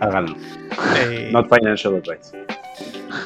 [0.00, 0.36] Háganlo.
[1.32, 2.36] Not financial advice.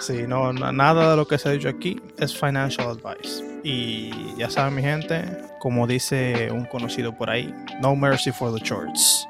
[0.01, 3.45] Sí, no, nada de lo que se ha dicho aquí es financial advice.
[3.65, 5.25] Y ya saben, mi gente,
[5.61, 9.27] como dice un conocido por ahí, no mercy for the shorts.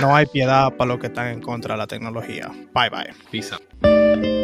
[0.00, 2.48] No hay piedad para los que están en contra de la tecnología.
[2.74, 3.14] Bye bye.
[3.30, 4.39] Peace out.